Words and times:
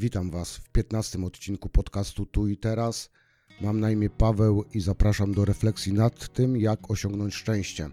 Witam 0.00 0.30
Was 0.30 0.56
w 0.56 0.68
15 0.68 1.24
odcinku 1.24 1.68
podcastu 1.68 2.26
Tu 2.26 2.48
i 2.48 2.56
Teraz. 2.56 3.10
Mam 3.60 3.80
na 3.80 3.90
imię 3.90 4.10
Paweł 4.10 4.64
i 4.74 4.80
zapraszam 4.80 5.34
do 5.34 5.44
refleksji 5.44 5.92
nad 5.92 6.32
tym, 6.32 6.56
jak 6.56 6.90
osiągnąć 6.90 7.34
szczęście, 7.34 7.90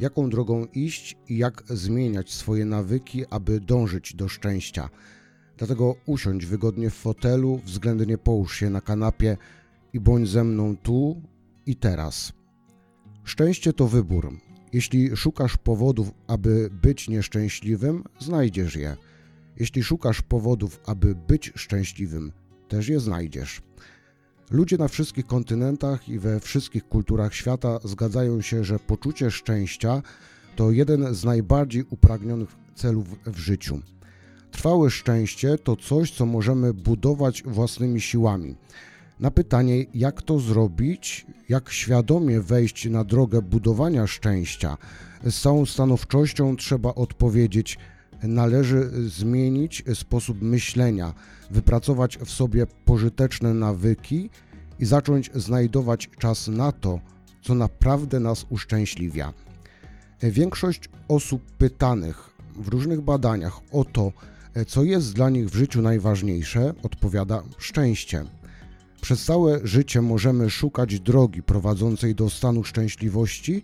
jaką 0.00 0.30
drogą 0.30 0.66
iść 0.66 1.16
i 1.28 1.38
jak 1.38 1.62
zmieniać 1.68 2.32
swoje 2.32 2.64
nawyki, 2.64 3.24
aby 3.30 3.60
dążyć 3.60 4.14
do 4.14 4.28
szczęścia. 4.28 4.88
Dlatego 5.56 5.94
usiądź 6.06 6.46
wygodnie 6.46 6.90
w 6.90 6.94
fotelu, 6.94 7.60
względnie 7.64 8.18
połóż 8.18 8.56
się 8.56 8.70
na 8.70 8.80
kanapie 8.80 9.36
i 9.92 10.00
bądź 10.00 10.28
ze 10.28 10.44
mną 10.44 10.76
tu 10.76 11.22
i 11.66 11.76
teraz. 11.76 12.32
Szczęście 13.24 13.72
to 13.72 13.88
wybór. 13.88 14.32
Jeśli 14.72 15.16
szukasz 15.16 15.56
powodów, 15.56 16.10
aby 16.26 16.70
być 16.82 17.08
nieszczęśliwym, 17.08 18.04
znajdziesz 18.18 18.76
je. 18.76 18.96
Jeśli 19.60 19.82
szukasz 19.82 20.22
powodów, 20.22 20.80
aby 20.86 21.14
być 21.14 21.52
szczęśliwym, 21.56 22.32
też 22.68 22.88
je 22.88 23.00
znajdziesz. 23.00 23.62
Ludzie 24.50 24.78
na 24.78 24.88
wszystkich 24.88 25.26
kontynentach 25.26 26.08
i 26.08 26.18
we 26.18 26.40
wszystkich 26.40 26.88
kulturach 26.88 27.34
świata 27.34 27.78
zgadzają 27.84 28.40
się, 28.40 28.64
że 28.64 28.78
poczucie 28.78 29.30
szczęścia 29.30 30.02
to 30.56 30.70
jeden 30.70 31.14
z 31.14 31.24
najbardziej 31.24 31.84
upragnionych 31.90 32.56
celów 32.74 33.06
w 33.26 33.38
życiu. 33.38 33.80
Trwałe 34.50 34.90
szczęście 34.90 35.58
to 35.58 35.76
coś, 35.76 36.10
co 36.10 36.26
możemy 36.26 36.74
budować 36.74 37.42
własnymi 37.42 38.00
siłami. 38.00 38.56
Na 39.20 39.30
pytanie, 39.30 39.84
jak 39.94 40.22
to 40.22 40.38
zrobić, 40.38 41.26
jak 41.48 41.70
świadomie 41.70 42.40
wejść 42.40 42.90
na 42.90 43.04
drogę 43.04 43.42
budowania 43.42 44.06
szczęścia, 44.06 44.76
z 45.24 45.40
całą 45.40 45.66
stanowczością 45.66 46.56
trzeba 46.56 46.94
odpowiedzieć: 46.94 47.78
należy 48.22 48.90
zmienić 49.08 49.84
sposób 49.94 50.42
myślenia, 50.42 51.14
wypracować 51.50 52.18
w 52.18 52.30
sobie 52.30 52.66
pożyteczne 52.84 53.54
nawyki 53.54 54.30
i 54.78 54.84
zacząć 54.84 55.30
znajdować 55.34 56.10
czas 56.18 56.48
na 56.48 56.72
to, 56.72 57.00
co 57.42 57.54
naprawdę 57.54 58.20
nas 58.20 58.46
uszczęśliwia. 58.50 59.32
Większość 60.22 60.88
osób 61.08 61.42
pytanych 61.52 62.30
w 62.56 62.68
różnych 62.68 63.00
badaniach 63.00 63.60
o 63.72 63.84
to, 63.84 64.12
co 64.66 64.84
jest 64.84 65.14
dla 65.14 65.30
nich 65.30 65.50
w 65.50 65.54
życiu 65.54 65.82
najważniejsze, 65.82 66.74
odpowiada 66.82 67.42
szczęście. 67.58 68.24
Przez 69.00 69.24
całe 69.24 69.60
życie 69.66 70.02
możemy 70.02 70.50
szukać 70.50 71.00
drogi 71.00 71.42
prowadzącej 71.42 72.14
do 72.14 72.30
stanu 72.30 72.64
szczęśliwości 72.64 73.62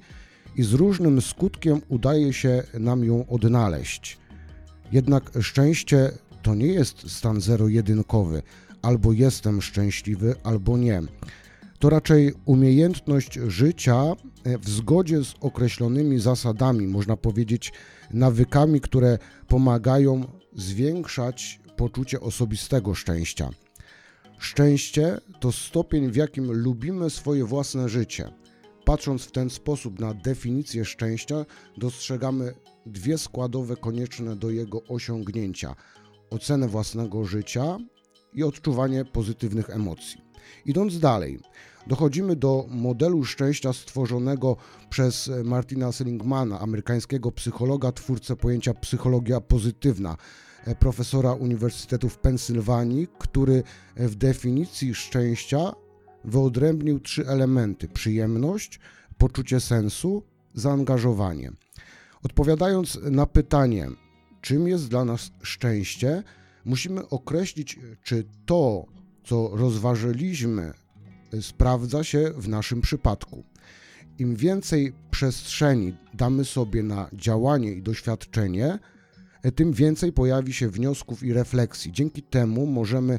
i 0.56 0.62
z 0.62 0.72
różnym 0.72 1.20
skutkiem 1.20 1.80
udaje 1.88 2.32
się 2.32 2.62
nam 2.78 3.04
ją 3.04 3.26
odnaleźć. 3.26 4.18
Jednak 4.94 5.30
szczęście 5.40 6.10
to 6.42 6.54
nie 6.54 6.66
jest 6.66 7.10
stan 7.10 7.40
zero-jedynkowy, 7.40 8.42
albo 8.82 9.12
jestem 9.12 9.62
szczęśliwy, 9.62 10.34
albo 10.42 10.78
nie. 10.78 11.02
To 11.78 11.90
raczej 11.90 12.32
umiejętność 12.44 13.34
życia 13.34 14.12
w 14.60 14.70
zgodzie 14.70 15.24
z 15.24 15.34
określonymi 15.40 16.18
zasadami, 16.20 16.86
można 16.86 17.16
powiedzieć, 17.16 17.72
nawykami, 18.10 18.80
które 18.80 19.18
pomagają 19.48 20.24
zwiększać 20.56 21.60
poczucie 21.76 22.20
osobistego 22.20 22.94
szczęścia. 22.94 23.50
Szczęście 24.38 25.18
to 25.40 25.52
stopień, 25.52 26.10
w 26.10 26.16
jakim 26.16 26.52
lubimy 26.52 27.10
swoje 27.10 27.44
własne 27.44 27.88
życie. 27.88 28.30
Patrząc 28.84 29.24
w 29.24 29.32
ten 29.32 29.50
sposób 29.50 30.00
na 30.00 30.14
definicję 30.14 30.84
szczęścia, 30.84 31.44
dostrzegamy 31.76 32.54
dwie 32.86 33.18
składowe 33.18 33.76
konieczne 33.76 34.36
do 34.36 34.50
jego 34.50 34.82
osiągnięcia: 34.88 35.74
ocenę 36.30 36.68
własnego 36.68 37.24
życia 37.24 37.78
i 38.32 38.42
odczuwanie 38.42 39.04
pozytywnych 39.04 39.70
emocji. 39.70 40.20
Idąc 40.66 40.98
dalej, 40.98 41.40
dochodzimy 41.86 42.36
do 42.36 42.66
modelu 42.68 43.24
szczęścia 43.24 43.72
stworzonego 43.72 44.56
przez 44.90 45.30
Martina 45.44 45.92
Seligmana, 45.92 46.60
amerykańskiego 46.60 47.32
psychologa, 47.32 47.92
twórcę 47.92 48.36
pojęcia 48.36 48.74
psychologia 48.74 49.40
pozytywna, 49.40 50.16
profesora 50.78 51.32
Uniwersytetu 51.32 52.08
w 52.08 52.18
Pensylwanii, 52.18 53.08
który 53.18 53.62
w 53.96 54.14
definicji 54.14 54.94
szczęścia 54.94 55.72
wyodrębnił 56.24 57.00
trzy 57.00 57.26
elementy: 57.28 57.88
przyjemność, 57.88 58.80
poczucie 59.18 59.60
sensu, 59.60 60.22
zaangażowanie. 60.54 61.52
Odpowiadając 62.22 62.98
na 63.10 63.26
pytanie, 63.26 63.88
czym 64.40 64.68
jest 64.68 64.88
dla 64.88 65.04
nas 65.04 65.30
szczęście, 65.42 66.22
musimy 66.64 67.08
określić, 67.08 67.78
czy 68.02 68.24
to, 68.46 68.86
co 69.24 69.50
rozważyliśmy, 69.52 70.72
sprawdza 71.40 72.04
się 72.04 72.32
w 72.36 72.48
naszym 72.48 72.80
przypadku. 72.80 73.44
Im 74.18 74.36
więcej 74.36 74.92
przestrzeni 75.10 75.96
damy 76.14 76.44
sobie 76.44 76.82
na 76.82 77.08
działanie 77.12 77.72
i 77.72 77.82
doświadczenie, 77.82 78.78
tym 79.52 79.72
więcej 79.72 80.12
pojawi 80.12 80.52
się 80.52 80.68
wniosków 80.68 81.22
i 81.22 81.32
refleksji. 81.32 81.92
Dzięki 81.92 82.22
temu 82.22 82.66
możemy 82.66 83.18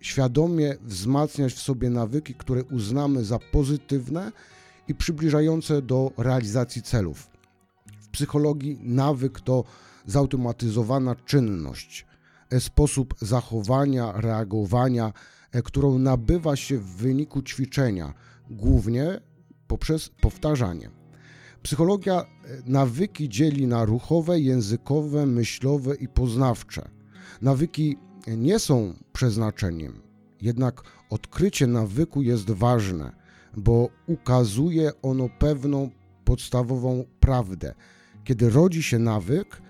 świadomie 0.00 0.76
wzmacniać 0.82 1.52
w 1.52 1.62
sobie 1.62 1.90
nawyki, 1.90 2.34
które 2.34 2.64
uznamy 2.64 3.24
za 3.24 3.38
pozytywne 3.38 4.32
i 4.88 4.94
przybliżające 4.94 5.82
do 5.82 6.12
realizacji 6.18 6.82
celów. 6.82 7.30
W 8.00 8.08
psychologii 8.08 8.78
nawyk 8.82 9.40
to 9.40 9.64
zautomatyzowana 10.06 11.14
czynność, 11.14 12.06
sposób 12.58 13.14
zachowania, 13.20 14.12
reagowania, 14.12 15.12
którą 15.64 15.98
nabywa 15.98 16.56
się 16.56 16.78
w 16.78 16.86
wyniku 16.86 17.42
ćwiczenia, 17.42 18.14
głównie 18.50 19.20
poprzez 19.66 20.08
powtarzanie. 20.08 20.97
Psychologia 21.62 22.24
nawyki 22.66 23.28
dzieli 23.28 23.66
na 23.66 23.84
ruchowe, 23.84 24.40
językowe, 24.40 25.26
myślowe 25.26 25.94
i 25.94 26.08
poznawcze. 26.08 26.88
Nawyki 27.42 27.96
nie 28.26 28.58
są 28.58 28.94
przeznaczeniem, 29.12 30.02
jednak 30.40 30.82
odkrycie 31.10 31.66
nawyku 31.66 32.22
jest 32.22 32.50
ważne, 32.50 33.12
bo 33.56 33.88
ukazuje 34.06 34.90
ono 35.02 35.28
pewną 35.38 35.90
podstawową 36.24 37.04
prawdę. 37.20 37.74
Kiedy 38.24 38.50
rodzi 38.50 38.82
się 38.82 38.98
nawyk, 38.98 39.62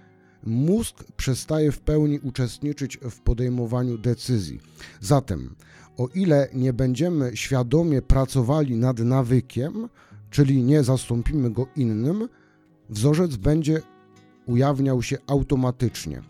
mózg 0.42 1.04
przestaje 1.16 1.72
w 1.72 1.80
pełni 1.80 2.20
uczestniczyć 2.20 2.98
w 3.10 3.20
podejmowaniu 3.20 3.98
decyzji. 3.98 4.60
Zatem, 5.00 5.54
o 5.96 6.08
ile 6.14 6.48
nie 6.54 6.72
będziemy 6.72 7.30
świadomie 7.34 8.02
pracowali 8.02 8.76
nad 8.76 8.98
nawykiem, 8.98 9.88
czyli 10.30 10.62
nie 10.62 10.82
zastąpimy 10.82 11.50
go 11.50 11.66
innym, 11.76 12.28
wzorzec 12.90 13.36
będzie 13.36 13.82
ujawniał 14.46 15.02
się 15.02 15.18
automatycznie. 15.26 16.22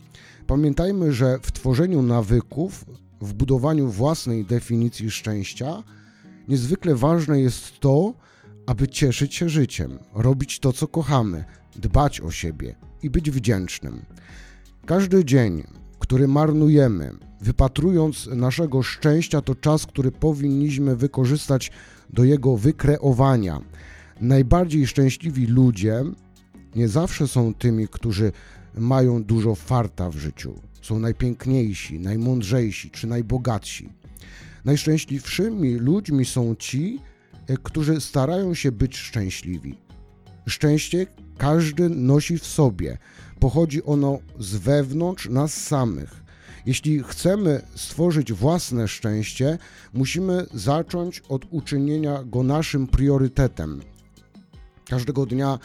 Pamiętajmy, 0.47 1.13
że 1.13 1.39
w 1.43 1.53
tworzeniu 1.53 2.03
nawyków, 2.03 2.85
w 3.21 3.35
budowaniu 3.35 3.89
własnej 3.89 4.45
definicji 4.45 5.11
szczęścia, 5.11 5.83
niezwykle 6.49 6.95
ważne 6.95 7.41
jest 7.41 7.81
to, 7.81 8.15
aby 8.67 8.89
cieszyć 8.89 9.35
się 9.35 9.49
życiem, 9.49 9.99
robić 10.15 10.61
to, 10.61 10.73
co 10.73 10.87
kochamy, 10.87 11.45
dbać 11.77 12.21
o 12.21 12.31
siebie 12.31 12.75
i 13.03 13.11
być 13.11 13.31
wdzięcznym. 13.31 14.03
Każdy 14.87 15.25
dzień, 15.25 15.65
który 15.99 16.29
marnujemy, 16.29 17.11
wypatrując 17.41 18.27
naszego 18.27 18.83
szczęścia, 18.83 19.43
to 19.43 19.55
czas, 19.55 19.87
który 19.87 20.13
powinniśmy 20.13 20.97
wykorzystać 20.97 21.71
do 22.11 22.25
jego 22.25 22.57
wykreowania. 22.57 23.61
Najbardziej 24.21 24.87
szczęśliwi 24.87 25.47
ludzie 25.47 26.05
nie 26.77 26.89
zawsze 26.89 27.29
są 27.29 27.55
tymi, 27.55 27.89
którzy 27.89 28.33
mają 28.75 29.25
dużo 29.25 29.55
farta 29.55 30.11
w 30.11 30.17
życiu, 30.17 30.55
są 30.83 30.99
najpiękniejsi, 30.99 32.01
najmądrzejsi 32.01 32.91
czy 32.91 33.07
najbogatsi. 33.07 33.93
Najszczęśliwszymi 34.65 35.75
ludźmi 35.75 36.25
są 36.25 36.55
ci, 36.55 37.01
którzy 37.63 38.01
starają 38.01 38.55
się 38.55 38.73
być 38.73 38.97
szczęśliwi. 38.97 39.79
Szczęście 40.47 41.07
każdy 41.39 41.89
nosi 41.89 42.39
w 42.39 42.47
sobie, 42.47 42.99
pochodzi 43.41 43.83
ono 43.83 44.19
z 44.39 44.57
wewnątrz 44.57 45.29
nas 45.29 45.55
samych. 45.55 46.28
Jeśli 46.69 47.03
chcemy 47.03 47.63
stworzyć 47.75 48.33
własne 48.33 48.89
szczęście, 48.89 49.59
musimy 49.93 50.47
zacząć 50.55 51.23
od 51.29 51.47
uczynienia 51.51 52.25
go 52.25 52.43
naszym 52.43 52.87
priorytetem. 52.87 53.81
Każdego 54.89 55.27
dnia 55.27 55.59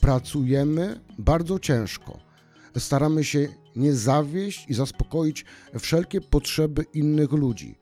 pracujemy 0.00 1.00
bardzo 1.18 1.58
ciężko. 1.58 2.18
Staramy 2.78 3.24
się 3.24 3.48
nie 3.76 3.92
zawieść 3.92 4.64
i 4.68 4.74
zaspokoić 4.74 5.44
wszelkie 5.78 6.20
potrzeby 6.20 6.84
innych 6.94 7.32
ludzi, 7.32 7.78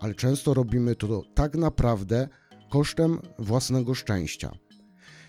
ale 0.00 0.14
często 0.14 0.54
robimy 0.54 0.94
to 0.96 1.22
tak 1.34 1.54
naprawdę 1.54 2.28
kosztem 2.70 3.18
własnego 3.38 3.94
szczęścia. 3.94 4.52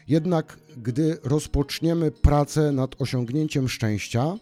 Jednak 0.07 0.59
gdy 0.77 1.17
rozpoczniemy 1.23 2.11
pracę 2.11 2.71
nad 2.71 3.01
osiągnięciem 3.01 3.69
szczęścia, 3.69 4.37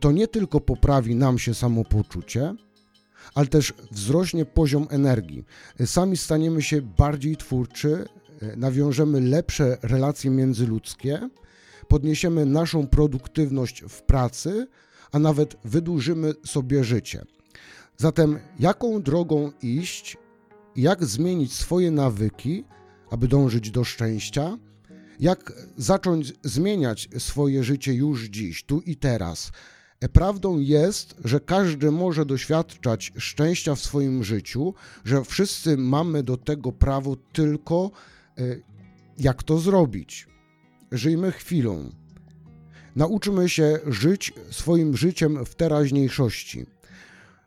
to 0.00 0.12
nie 0.12 0.28
tylko 0.28 0.60
poprawi 0.60 1.14
nam 1.14 1.38
się 1.38 1.54
samopoczucie, 1.54 2.54
ale 3.34 3.46
też 3.46 3.74
wzrośnie 3.90 4.44
poziom 4.44 4.86
energii. 4.90 5.44
Sami 5.86 6.16
staniemy 6.16 6.62
się 6.62 6.82
bardziej 6.82 7.36
twórczy, 7.36 8.04
nawiążemy 8.56 9.20
lepsze 9.20 9.78
relacje 9.82 10.30
międzyludzkie, 10.30 11.28
podniesiemy 11.88 12.46
naszą 12.46 12.86
produktywność 12.86 13.84
w 13.88 14.02
pracy, 14.02 14.66
a 15.12 15.18
nawet 15.18 15.56
wydłużymy 15.64 16.32
sobie 16.46 16.84
życie. 16.84 17.24
Zatem, 17.96 18.38
jaką 18.58 19.02
drogą 19.02 19.52
iść, 19.62 20.16
jak 20.76 21.04
zmienić 21.04 21.52
swoje 21.52 21.90
nawyki, 21.90 22.64
aby 23.10 23.28
dążyć 23.28 23.70
do 23.70 23.84
szczęścia? 23.84 24.58
Jak 25.20 25.52
zacząć 25.76 26.32
zmieniać 26.42 27.08
swoje 27.18 27.64
życie 27.64 27.94
już 27.94 28.24
dziś, 28.24 28.64
tu 28.64 28.80
i 28.80 28.96
teraz? 28.96 29.52
Prawdą 30.12 30.58
jest, 30.58 31.14
że 31.24 31.40
każdy 31.40 31.90
może 31.90 32.26
doświadczać 32.26 33.12
szczęścia 33.16 33.74
w 33.74 33.80
swoim 33.80 34.24
życiu, 34.24 34.74
że 35.04 35.24
wszyscy 35.24 35.76
mamy 35.76 36.22
do 36.22 36.36
tego 36.36 36.72
prawo, 36.72 37.16
tylko 37.32 37.90
e, 38.38 38.42
jak 39.18 39.42
to 39.42 39.58
zrobić. 39.58 40.28
Żyjmy 40.92 41.32
chwilą. 41.32 41.90
Nauczmy 42.96 43.48
się 43.48 43.78
żyć 43.86 44.32
swoim 44.50 44.96
życiem 44.96 45.44
w 45.44 45.54
teraźniejszości. 45.54 46.66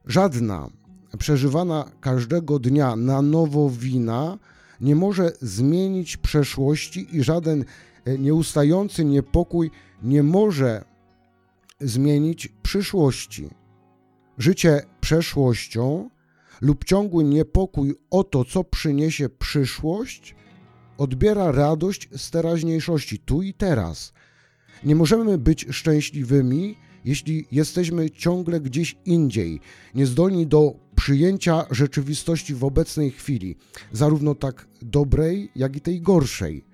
Żadna 0.06 0.70
przeżywana 1.18 1.92
każdego 2.02 2.60
dnia 2.60 2.96
na 2.96 3.22
nowo 3.22 3.70
wina 3.70 4.38
nie 4.82 4.96
może 4.96 5.32
zmienić 5.42 6.18
przeszłości 6.18 7.08
i 7.16 7.24
żaden 7.24 7.66
e, 8.06 8.18
nieustający 8.18 9.06
niepokój 9.06 9.72
nie 10.04 10.24
może 10.24 10.84
zmienić 11.80 12.50
przyszłości. 12.64 13.50
Życie 14.38 14.82
przeszłością 15.02 16.10
lub 16.62 16.86
ciągły 16.86 17.24
niepokój 17.24 17.96
o 18.10 18.24
to, 18.24 18.46
co 18.46 18.64
przyniesie 18.64 19.30
przyszłość, 19.30 20.36
odbiera 20.98 21.52
radość 21.52 22.10
z 22.12 22.32
teraźniejszości, 22.32 23.20
tu 23.20 23.42
i 23.42 23.54
teraz. 23.54 24.14
Nie 24.84 24.96
możemy 24.96 25.38
być 25.38 25.66
szczęśliwymi, 25.72 26.76
jeśli 27.06 27.46
jesteśmy 27.52 28.10
ciągle 28.10 28.62
gdzieś 28.62 28.98
indziej, 29.06 29.60
niezdolni 29.96 30.48
do 30.48 30.76
przyjęcia 30.96 31.66
rzeczywistości 31.72 32.56
w 32.56 32.64
obecnej 32.64 33.12
chwili, 33.12 33.56
zarówno 33.92 34.36
tak 34.36 34.68
dobrej, 34.82 35.52
jak 35.56 35.76
i 35.76 35.82
tej 35.82 36.02
gorszej. 36.02 36.66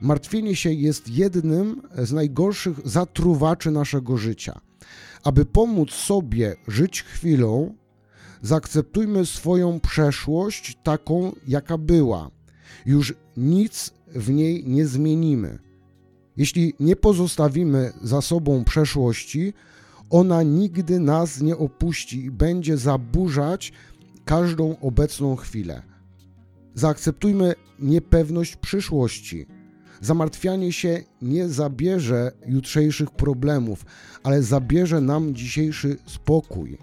Martwienie 0.00 0.56
się 0.56 0.72
jest 0.72 1.08
jednym 1.08 1.82
z 1.98 2.12
najgorszych 2.12 2.80
zatruwaczy 2.84 3.70
naszego 3.70 4.16
życia. 4.16 4.60
Aby 5.24 5.44
pomóc 5.44 5.90
sobie 5.90 6.56
żyć 6.68 7.02
chwilą, 7.02 7.74
zaakceptujmy 8.42 9.26
swoją 9.26 9.80
przeszłość 9.80 10.78
taką, 10.82 11.32
jaka 11.48 11.78
była. 11.78 12.30
Już 12.86 13.14
nic 13.36 13.92
w 14.06 14.30
niej 14.30 14.64
nie 14.66 14.86
zmienimy. 14.86 15.58
Jeśli 16.36 16.74
nie 16.80 16.96
pozostawimy 16.96 17.92
za 18.02 18.20
sobą 18.20 18.64
przeszłości, 18.64 19.52
ona 20.10 20.42
nigdy 20.42 21.00
nas 21.00 21.40
nie 21.40 21.56
opuści 21.56 22.24
i 22.24 22.30
będzie 22.30 22.76
zaburzać 22.76 23.72
każdą 24.24 24.76
obecną 24.80 25.36
chwilę. 25.36 25.82
Zaakceptujmy 26.74 27.54
niepewność 27.78 28.56
przyszłości. 28.56 29.46
Zamartwianie 30.00 30.72
się 30.72 31.02
nie 31.22 31.48
zabierze 31.48 32.32
jutrzejszych 32.46 33.10
problemów, 33.10 33.84
ale 34.22 34.42
zabierze 34.42 35.00
nam 35.00 35.34
dzisiejszy 35.34 35.96
spokój. 36.06 36.78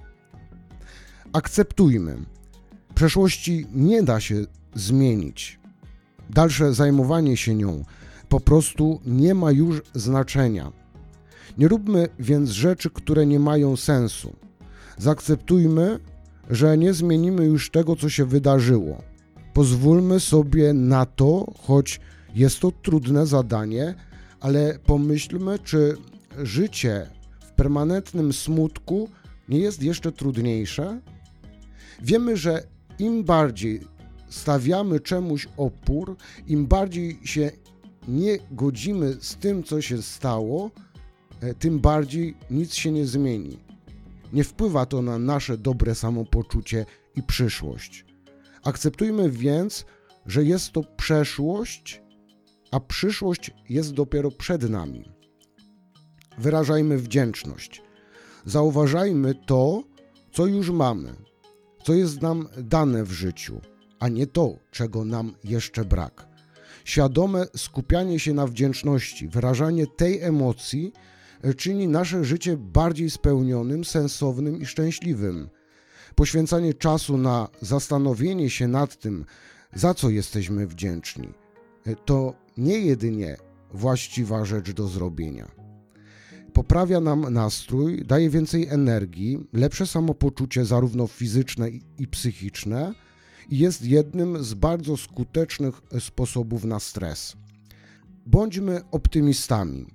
Akceptujmy. 1.33 2.17
Przeszłości 2.95 3.65
nie 3.73 4.03
da 4.03 4.19
się 4.19 4.35
zmienić. 4.75 5.59
Dalsze 6.29 6.73
zajmowanie 6.73 7.37
się 7.37 7.55
nią 7.55 7.83
po 8.33 8.39
prostu 8.39 8.99
nie 9.05 9.33
ma 9.35 9.51
już 9.51 9.81
znaczenia. 9.93 10.71
Nie 11.57 11.67
róbmy 11.67 12.07
więc 12.19 12.50
rzeczy, 12.50 12.89
które 12.89 13.25
nie 13.25 13.39
mają 13.39 13.77
sensu. 13.77 14.35
Zaakceptujmy, 14.97 16.00
że 16.50 16.77
nie 16.77 16.94
zmienimy 16.94 17.45
już 17.45 17.71
tego, 17.71 17.95
co 17.95 18.09
się 18.09 18.25
wydarzyło. 18.25 19.01
Pozwólmy 19.53 20.19
sobie 20.19 20.73
na 20.73 21.05
to, 21.05 21.53
choć 21.61 22.00
jest 22.35 22.59
to 22.59 22.71
trudne 22.71 23.27
zadanie, 23.27 23.95
ale 24.39 24.79
pomyślmy, 24.85 25.59
czy 25.59 25.97
życie 26.44 27.09
w 27.39 27.51
permanentnym 27.51 28.33
smutku 28.33 29.09
nie 29.49 29.59
jest 29.59 29.83
jeszcze 29.83 30.11
trudniejsze? 30.11 31.01
Wiemy, 32.01 32.38
że 32.38 32.63
im 32.99 33.23
bardziej 33.23 33.81
stawiamy 34.29 34.99
czemuś 34.99 35.47
opór, 35.57 36.15
im 36.47 36.65
bardziej 36.67 37.19
się 37.23 37.51
nie 38.07 38.38
godzimy 38.51 39.15
z 39.19 39.35
tym, 39.35 39.63
co 39.63 39.81
się 39.81 40.01
stało, 40.01 40.71
tym 41.60 41.80
bardziej 41.80 42.36
nic 42.51 42.74
się 42.74 42.92
nie 42.92 43.06
zmieni. 43.06 43.60
Nie 44.34 44.44
wpływa 44.44 44.86
to 44.86 45.01
na 45.01 45.19
nasze 45.19 45.57
dobre 45.57 45.95
samopoczucie 45.95 46.86
i 47.16 47.24
przyszłość. 47.24 48.06
Akceptujmy 48.63 49.30
więc, 49.30 49.86
że 50.25 50.44
jest 50.44 50.72
to 50.72 50.84
przeszłość, 50.98 52.01
a 52.72 52.80
przyszłość 52.80 53.51
jest 53.69 53.94
dopiero 53.94 54.31
przed 54.31 54.69
nami. 54.69 55.12
Wyrażajmy 56.38 56.98
wdzięczność. 56.98 57.81
Zauważajmy 58.45 59.36
to, 59.45 59.84
co 60.31 60.45
już 60.45 60.69
mamy, 60.69 61.16
co 61.84 61.94
jest 61.94 62.22
nam 62.22 62.48
dane 62.57 63.04
w 63.04 63.12
życiu, 63.12 63.62
a 64.00 64.10
nie 64.10 64.28
to, 64.28 64.57
czego 64.72 65.06
nam 65.06 65.36
jeszcze 65.44 65.86
brak. 65.86 66.28
Świadome 66.86 67.45
skupianie 67.56 68.19
się 68.19 68.34
na 68.34 68.48
wdzięczności, 68.48 69.28
wyrażanie 69.28 69.88
tej 69.88 70.22
emocji 70.22 70.94
e, 70.95 71.12
czyni 71.57 71.88
nasze 71.88 72.25
życie 72.25 72.57
bardziej 72.57 73.10
spełnionym, 73.10 73.86
sensownym 73.86 74.62
i 74.62 74.66
szczęśliwym. 74.66 75.50
Poświęcanie 76.16 76.74
czasu 76.74 77.18
na 77.18 77.48
zastanowienie 77.62 78.50
się 78.50 78.68
nad 78.68 79.00
tym, 79.00 79.25
za 79.74 79.94
co 79.94 80.10
jesteśmy 80.10 80.68
wdzięczni, 80.68 81.28
to 82.06 82.34
nie 82.57 82.80
jedynie 82.80 83.38
właściwa 83.74 84.45
rzecz 84.45 84.72
do 84.72 84.88
zrobienia. 84.88 85.51
Poprawia 86.54 87.00
nam 87.00 87.34
nastrój, 87.34 88.06
daje 88.06 88.30
więcej 88.30 88.68
energii, 88.68 89.47
lepsze 89.54 89.88
samopoczucie, 89.88 90.66
zarówno 90.66 91.07
fizyczne 91.07 91.69
i 92.00 92.07
psychiczne, 92.07 92.94
i 93.50 93.57
jest 93.57 93.85
jednym 93.85 94.44
z 94.44 94.54
bardzo 94.54 94.97
skutecznych 94.97 95.81
sposobów 96.00 96.64
na 96.64 96.80
stres. 96.80 97.35
Bądźmy 98.26 98.81
optymistami. 98.92 99.85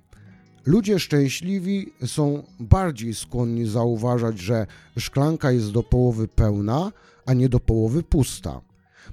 Ludzie 0.69 0.99
szczęśliwi 0.99 1.93
są 2.05 2.43
bardziej 2.59 3.13
skłonni 3.13 3.65
zauważać, 3.65 4.39
że 4.39 4.67
szklanka 4.97 5.51
jest 5.51 5.71
do 5.71 5.83
połowy 5.83 6.27
pełna, 6.27 6.91
a 7.25 7.33
nie 7.33 7.49
do 7.49 7.59
połowy 7.59 8.03
pusta. 8.03 8.61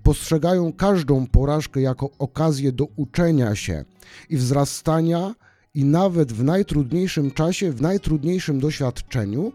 Postrzegają 0.03 0.73
każdą 0.73 1.27
porażkę 1.27 1.81
jako 1.81 2.11
okazję 2.19 2.73
do 2.73 2.85
uczenia 2.97 3.55
się 3.55 3.85
i 4.31 4.37
wzrastania, 4.37 5.35
i 5.75 5.85
nawet 5.85 6.33
w 6.33 6.45
najtrudniejszym 6.45 7.31
czasie, 7.31 7.73
w 7.73 7.81
najtrudniejszym 7.81 8.61
doświadczeniu 8.61 9.53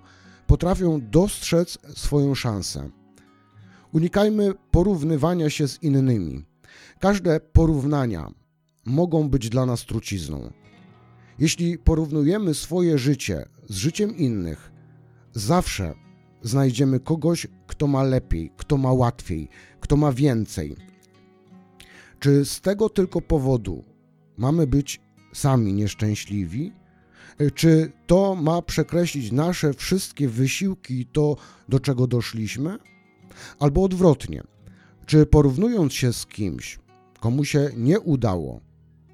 potrafią 0.48 1.00
dostrzec 1.12 1.78
swoją 1.96 2.36
szansę. 2.36 2.90
Unikajmy 3.94 4.54
porównywania 4.72 5.50
się 5.50 5.68
z 5.68 5.84
innymi. 5.84 6.46
Każde 7.00 7.40
porównania 7.40 8.32
mogą 8.86 9.30
być 9.30 9.50
dla 9.50 9.66
nas 9.66 9.86
trucizną. 9.86 10.61
Jeśli 11.42 11.78
porównujemy 11.78 12.54
swoje 12.54 12.98
życie 12.98 13.46
z 13.70 13.76
życiem 13.76 14.18
innych, 14.18 14.72
zawsze 15.34 15.94
znajdziemy 16.42 17.00
kogoś, 17.00 17.48
kto 17.68 17.88
ma 17.88 18.04
lepiej, 18.04 18.52
kto 18.58 18.78
ma 18.78 18.94
łatwiej, 18.94 19.50
kto 19.80 19.98
ma 19.98 20.12
więcej. 20.12 20.76
Czy 22.20 22.46
z 22.46 22.62
tego 22.62 22.90
tylko 22.90 23.22
powodu 23.22 23.84
mamy 24.38 24.68
być 24.68 25.02
sami 25.34 25.74
nieszczęśliwi? 25.74 26.74
Czy 27.56 27.92
to 28.08 28.36
ma 28.36 28.62
przekreślić 28.62 29.32
nasze 29.32 29.74
wszystkie 29.74 30.28
wysiłki 30.28 31.00
i 31.00 31.06
to, 31.06 31.38
do 31.70 31.80
czego 31.80 32.08
doszliśmy? 32.08 32.78
Albo 33.60 33.84
odwrotnie, 33.84 34.44
czy 35.06 35.26
porównując 35.26 35.94
się 35.94 36.14
z 36.14 36.26
kimś, 36.26 36.80
komu 37.20 37.46
się 37.46 37.70
nie 37.78 38.00
udało, 38.00 38.71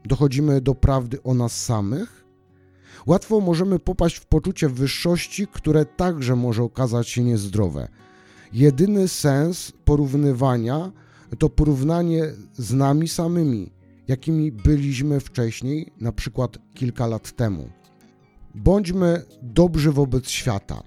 dochodzimy 0.07 0.61
do 0.61 0.75
prawdy 0.75 1.23
o 1.23 1.33
nas 1.33 1.65
samych? 1.65 2.25
Łatwo 3.05 3.41
możemy 3.41 3.79
popaść 3.79 4.15
w 4.15 4.25
poczucie 4.25 4.69
wyższości, 4.69 5.47
które 5.47 5.85
także 5.85 6.35
może 6.35 6.63
okazać 6.63 7.09
się 7.09 7.23
niezdrowe. 7.23 7.87
Jedyny 8.53 9.07
sens 9.07 9.71
porównywania 9.85 10.91
to 11.39 11.49
porównanie 11.49 12.23
z 12.53 12.73
nami 12.73 13.07
samymi, 13.07 13.71
jakimi 14.07 14.51
byliśmy 14.51 15.19
wcześniej, 15.19 15.91
na 16.01 16.11
przykład 16.11 16.57
kilka 16.73 17.07
lat 17.07 17.31
temu. 17.31 17.69
Bądźmy 18.55 19.23
dobrzy 19.41 19.91
wobec 19.91 20.29
świata. 20.29 20.83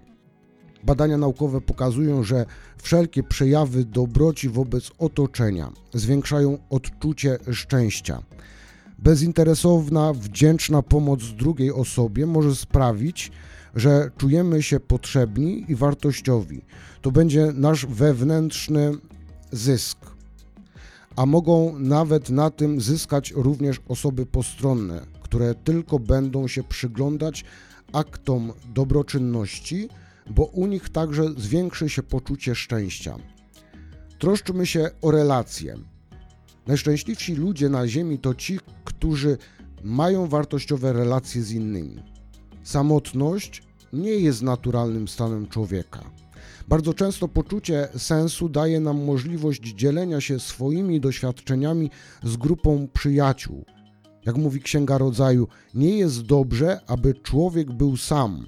Badania 0.85 1.19
naukowe 1.19 1.61
pokazują, 1.61 2.23
że 2.23 2.47
wszelkie 2.83 3.23
przejawy 3.23 3.85
dobroci 3.85 4.49
wobec 4.49 4.91
otoczenia 4.99 5.73
zwiększają 5.95 6.59
odczucie 6.71 7.39
szczęścia. 7.53 8.23
Bezinteresowna, 9.03 10.13
wdzięczna 10.13 10.83
pomoc 10.83 11.21
drugiej 11.39 11.73
osobie 11.73 12.27
może 12.27 12.57
sprawić, 12.57 13.33
że 13.75 14.11
czujemy 14.17 14.63
się 14.63 14.81
potrzebni 14.81 15.65
i 15.69 15.75
wartościowi. 15.75 16.63
To 17.03 17.11
będzie 17.11 17.53
nasz 17.55 17.87
wewnętrzny 17.87 18.93
zysk. 19.53 19.99
A 21.17 21.27
mogą 21.27 21.79
nawet 21.79 22.31
na 22.31 22.51
tym 22.51 22.81
zyskać 22.81 23.33
również 23.37 23.81
osoby 23.89 24.27
postronne, 24.27 25.07
które 25.23 25.55
tylko 25.55 25.99
będą 25.99 26.49
się 26.49 26.63
przyglądać 26.63 27.45
aktom 27.93 28.53
dobroczynności, 28.75 29.89
bo 30.31 30.45
u 30.45 30.67
nich 30.67 30.89
także 30.89 31.33
zwiększy 31.37 31.89
się 31.89 32.03
poczucie 32.03 32.55
szczęścia. 32.55 33.17
Troszczmy 34.19 34.67
się 34.67 34.91
o 35.03 35.11
relacje. 35.11 35.77
Najszczęśliwsi 36.67 37.35
ludzie 37.35 37.69
na 37.69 37.89
Ziemi 37.89 38.19
to 38.19 38.35
ci, 38.35 38.59
którzy 38.85 39.39
mają 39.85 40.27
wartościowe 40.27 40.93
relacje 40.93 41.43
z 41.43 41.53
innymi. 41.53 42.03
Samotność 42.63 43.63
nie 43.93 44.11
jest 44.11 44.43
naturalnym 44.43 45.09
stanem 45.09 45.49
człowieka. 45.49 46.11
Bardzo 46.69 46.95
często 46.95 47.29
poczucie 47.29 47.89
sensu 47.97 48.49
daje 48.49 48.81
nam 48.81 49.05
możliwość 49.05 49.63
dzielenia 49.63 50.21
się 50.21 50.41
swoimi 50.41 51.01
doświadczeniami 51.01 51.91
z 52.25 52.37
grupą 52.37 52.89
przyjaciół. 52.93 53.65
Jak 54.27 54.37
mówi 54.37 54.61
Księga 54.61 54.99
Rodzaju, 54.99 55.49
nie 55.75 55.99
jest 55.99 56.23
dobrze, 56.23 56.81
aby 56.87 57.15
człowiek 57.15 57.73
był 57.73 57.97
sam. 57.97 58.47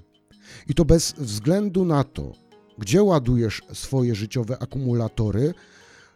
I 0.69 0.75
to 0.75 0.85
bez 0.85 1.13
względu 1.13 1.85
na 1.85 2.05
to, 2.05 2.33
gdzie 2.79 3.03
ładujesz 3.03 3.63
swoje 3.73 4.15
życiowe 4.15 4.63
akumulatory, 4.63 5.55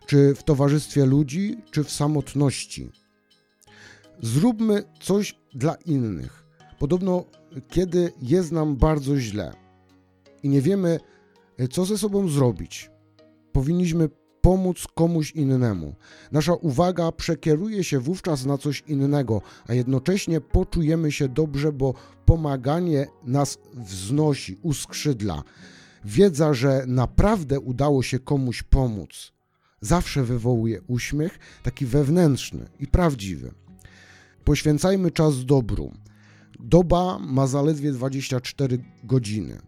czy 0.07 0.35
w 0.35 0.43
towarzystwie 0.43 1.07
ludzi, 1.07 1.57
czy 1.71 1.85
w 1.85 1.91
samotności. 1.91 2.91
Zróbmy 4.23 4.83
coś 5.01 5.39
dla 5.55 5.75
innych. 5.75 6.47
Podobno, 6.79 7.25
kiedy 7.69 8.13
jest 8.23 8.53
nam 8.53 8.77
bardzo 8.77 9.17
źle 9.17 9.53
i 10.43 10.49
nie 10.49 10.61
wiemy, 10.61 11.01
co 11.71 11.85
ze 11.85 11.99
sobą 11.99 12.29
zrobić, 12.29 12.91
powinniśmy 13.53 14.09
pomóc 14.41 14.87
komuś 14.95 15.31
innemu. 15.31 15.95
Nasza 16.33 16.55
uwaga 16.55 17.13
przekieruje 17.13 17.85
się 17.85 17.99
wówczas 18.01 18.47
na 18.47 18.59
coś 18.59 18.85
innego, 18.87 19.43
a 19.69 19.75
jednocześnie 19.75 20.41
poczujemy 20.41 21.13
się 21.13 21.29
dobrze, 21.29 21.73
bo 21.73 21.95
pomaganie 22.25 23.07
nas 23.25 23.59
wznosi, 23.75 24.59
uskrzydla. 24.63 25.43
Wiedza, 26.05 26.55
że 26.55 26.85
naprawdę 26.87 27.61
udało 27.61 28.03
się 28.03 28.19
komuś 28.19 28.63
pomóc, 28.63 29.33
zawsze 29.81 30.25
wywołuje 30.25 30.81
uśmiech, 30.87 31.39
taki 31.63 31.87
wewnętrzny 31.87 32.69
i 32.81 32.87
prawdziwy. 32.87 33.53
Poświęcajmy 34.45 35.11
czas 35.11 35.45
dobru. 35.45 35.93
Doba 36.61 37.19
ma 37.19 37.47
zaledwie 37.47 37.93
24 37.93 38.79
godziny. 39.05 39.59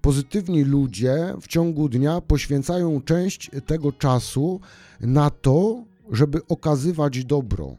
Pozytywni 0.00 0.64
ludzie 0.64 1.34
w 1.40 1.46
ciągu 1.46 1.88
dnia 1.88 2.20
poświęcają 2.20 3.02
część 3.02 3.50
tego 3.66 3.92
czasu 3.92 4.60
na 5.00 5.30
to, 5.30 5.84
żeby 6.10 6.46
okazywać 6.48 7.24
dobro, 7.24 7.76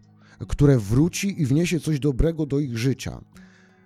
które 0.48 0.80
wróci 0.80 1.42
i 1.42 1.46
wniesie 1.46 1.80
coś 1.80 2.00
dobrego 2.00 2.46
do 2.46 2.60
ich 2.60 2.78
życia. 2.78 3.22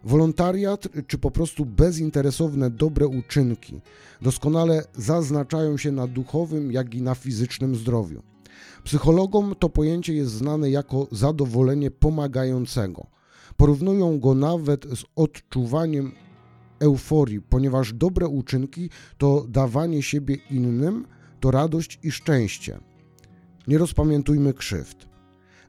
Wolontariat 0.04 0.88
czy 1.08 1.18
po 1.18 1.32
prostu 1.32 1.66
bezinteresowne 1.66 2.70
dobre 2.70 3.08
uczynki 3.08 3.82
doskonale 4.22 4.84
zaznaczają 4.96 5.78
się 5.78 5.92
na 5.92 6.08
duchowym, 6.08 6.72
jak 6.72 6.96
i 6.96 7.02
na 7.02 7.16
fizycznym 7.16 7.76
zdrowiu. 7.76 8.22
Psychologom 8.84 9.56
to 9.60 9.70
pojęcie 9.70 10.14
jest 10.14 10.32
znane 10.32 10.70
jako 10.70 11.08
zadowolenie 11.12 11.92
pomagającego. 11.92 13.08
Porównują 13.58 14.20
go 14.20 14.36
nawet 14.36 14.86
z 14.86 15.04
odczuwaniem 15.16 16.12
euforii, 16.80 17.42
ponieważ 17.42 17.94
dobre 17.94 18.28
uczynki 18.28 18.90
to 19.18 19.46
dawanie 19.50 20.04
siebie 20.04 20.38
innym, 20.52 21.06
to 21.40 21.52
radość 21.52 22.00
i 22.04 22.12
szczęście. 22.12 22.80
Nie 23.68 23.78
rozpamiętujmy 23.78 24.54
krzywd. 24.54 25.09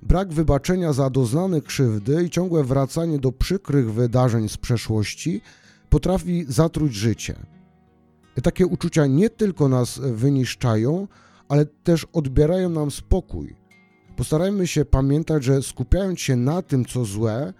Brak 0.02 0.32
wybaczenia 0.32 0.92
za 0.92 1.10
doznane 1.10 1.60
krzywdy 1.60 2.24
i 2.24 2.30
ciągłe 2.30 2.64
wracanie 2.64 3.18
do 3.18 3.32
przykrych 3.32 3.92
wydarzeń 3.92 4.48
z 4.48 4.56
przeszłości 4.56 5.40
potrafi 5.90 6.44
zatruć 6.48 6.94
życie. 6.94 7.34
Takie 8.42 8.66
uczucia 8.66 9.06
nie 9.06 9.30
tylko 9.30 9.68
nas 9.68 9.98
wyniszczają, 9.98 11.08
ale 11.48 11.66
też 11.66 12.06
odbierają 12.12 12.68
nam 12.68 12.90
spokój. 12.90 13.56
Postarajmy 14.16 14.66
się 14.66 14.84
pamiętać, 14.84 15.44
że 15.44 15.62
skupiając 15.62 16.20
się 16.20 16.36
na 16.36 16.62
tym, 16.62 16.84
co 16.84 17.04
złe, 17.04 17.52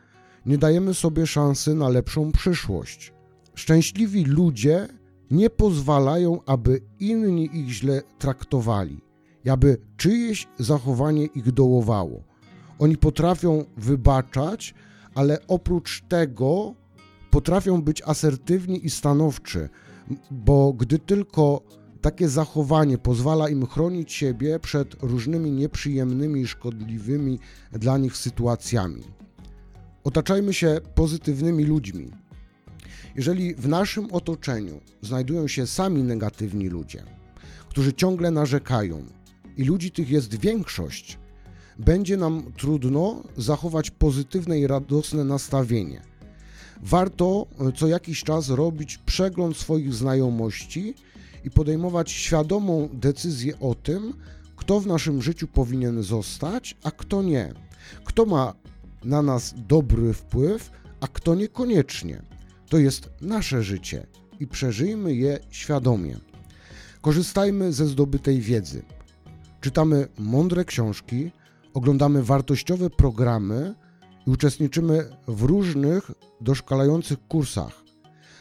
nie 0.47 0.59
dajemy 0.59 0.94
sobie 0.94 1.26
szansy 1.26 1.75
na 1.75 1.88
lepszą 1.88 2.32
przyszłość. 2.32 3.12
Szczęśliwi 3.54 4.25
ludzie 4.25 4.88
nie 5.30 5.50
pozwalają, 5.50 6.40
aby 6.47 6.80
inni 7.00 7.50
ich 7.52 7.68
źle 7.68 8.02
traktowali, 8.18 9.00
aby 9.50 9.78
czyjeś 9.97 10.49
zachowanie 10.59 11.25
ich 11.25 11.52
dołowało. 11.52 12.29
Oni 12.80 12.96
potrafią 12.96 13.64
wybaczać, 13.76 14.75
ale 15.14 15.46
oprócz 15.46 16.02
tego 16.02 16.75
potrafią 17.30 17.82
być 17.82 18.02
asertywni 18.02 18.87
i 18.87 18.90
stanowczy, 18.90 19.68
bo 20.30 20.72
gdy 20.72 20.99
tylko 20.99 21.62
takie 22.00 22.28
zachowanie 22.28 22.99
pozwala 22.99 23.49
im 23.49 23.66
chronić 23.66 24.12
siebie 24.12 24.58
przed 24.58 25.02
różnymi 25.02 25.50
nieprzyjemnymi 25.50 26.40
i 26.40 26.46
szkodliwymi 26.46 27.38
dla 27.72 27.99
nich 27.99 28.16
sytuacjami. 28.16 29.02
Otaczajmy 30.04 30.54
się 30.54 30.80
pozytywnymi 30.94 31.64
ludźmi. 31.64 32.10
Jeżeli 33.16 33.54
w 33.54 33.68
naszym 33.68 34.12
otoczeniu 34.12 34.80
znajdują 35.02 35.49
się 35.49 35.66
sami 35.66 36.02
negatywni 36.02 36.68
ludzie, 36.68 37.02
którzy 37.68 37.92
ciągle 37.92 38.30
narzekają, 38.30 39.04
i 39.56 39.64
ludzi 39.64 39.90
tych 39.90 40.10
jest 40.10 40.40
większość, 40.40 41.18
będzie 41.80 42.16
nam 42.16 42.52
trudno 42.56 43.22
zachować 43.37 43.90
pozytywne 43.90 44.58
i 44.58 44.66
radosne 44.66 45.25
nastawienie. 45.25 46.02
Warto 46.82 47.46
e, 47.60 47.72
co 47.72 47.88
jakiś 47.88 48.25
czas 48.25 48.49
robić 48.49 48.99
przegląd 48.99 49.56
swoich 49.56 49.94
znajomości 49.94 50.94
i 51.44 51.50
podejmować 51.50 52.10
świadomą 52.10 52.88
decyzję 52.92 53.58
o 53.60 53.75
tym, 53.75 54.14
kto 54.56 54.80
w 54.80 54.87
naszym 54.87 55.22
życiu 55.22 55.49
powinien 55.49 56.02
zostać, 56.02 56.76
a 56.82 56.90
kto 56.90 57.22
nie. 57.22 57.54
Kto 58.04 58.26
ma 58.26 58.54
na 59.04 59.22
nas 59.22 59.54
dobry 59.56 60.12
wpływ, 60.12 60.70
a 61.00 61.08
kto 61.08 61.34
niekoniecznie. 61.34 62.22
To 62.68 62.78
jest 62.78 63.10
nasze 63.20 63.62
życie 63.62 64.06
i 64.40 64.46
przeżyjmy 64.46 65.14
je 65.14 65.38
świadomie. 65.50 66.16
Korzystajmy 67.00 67.72
ze 67.72 67.87
zdobytej 67.87 68.40
wiedzy. 68.40 68.82
Czytamy 69.60 70.08
mądre 70.18 70.64
książki, 70.64 71.30
oglądamy 71.75 72.23
wartościowe 72.23 72.91
programy 72.91 73.75
i 74.27 74.31
uczestniczymy 74.31 75.11
w 75.29 75.43
różnych 75.43 76.11
doszkalających 76.41 77.19
kursach. 77.29 77.85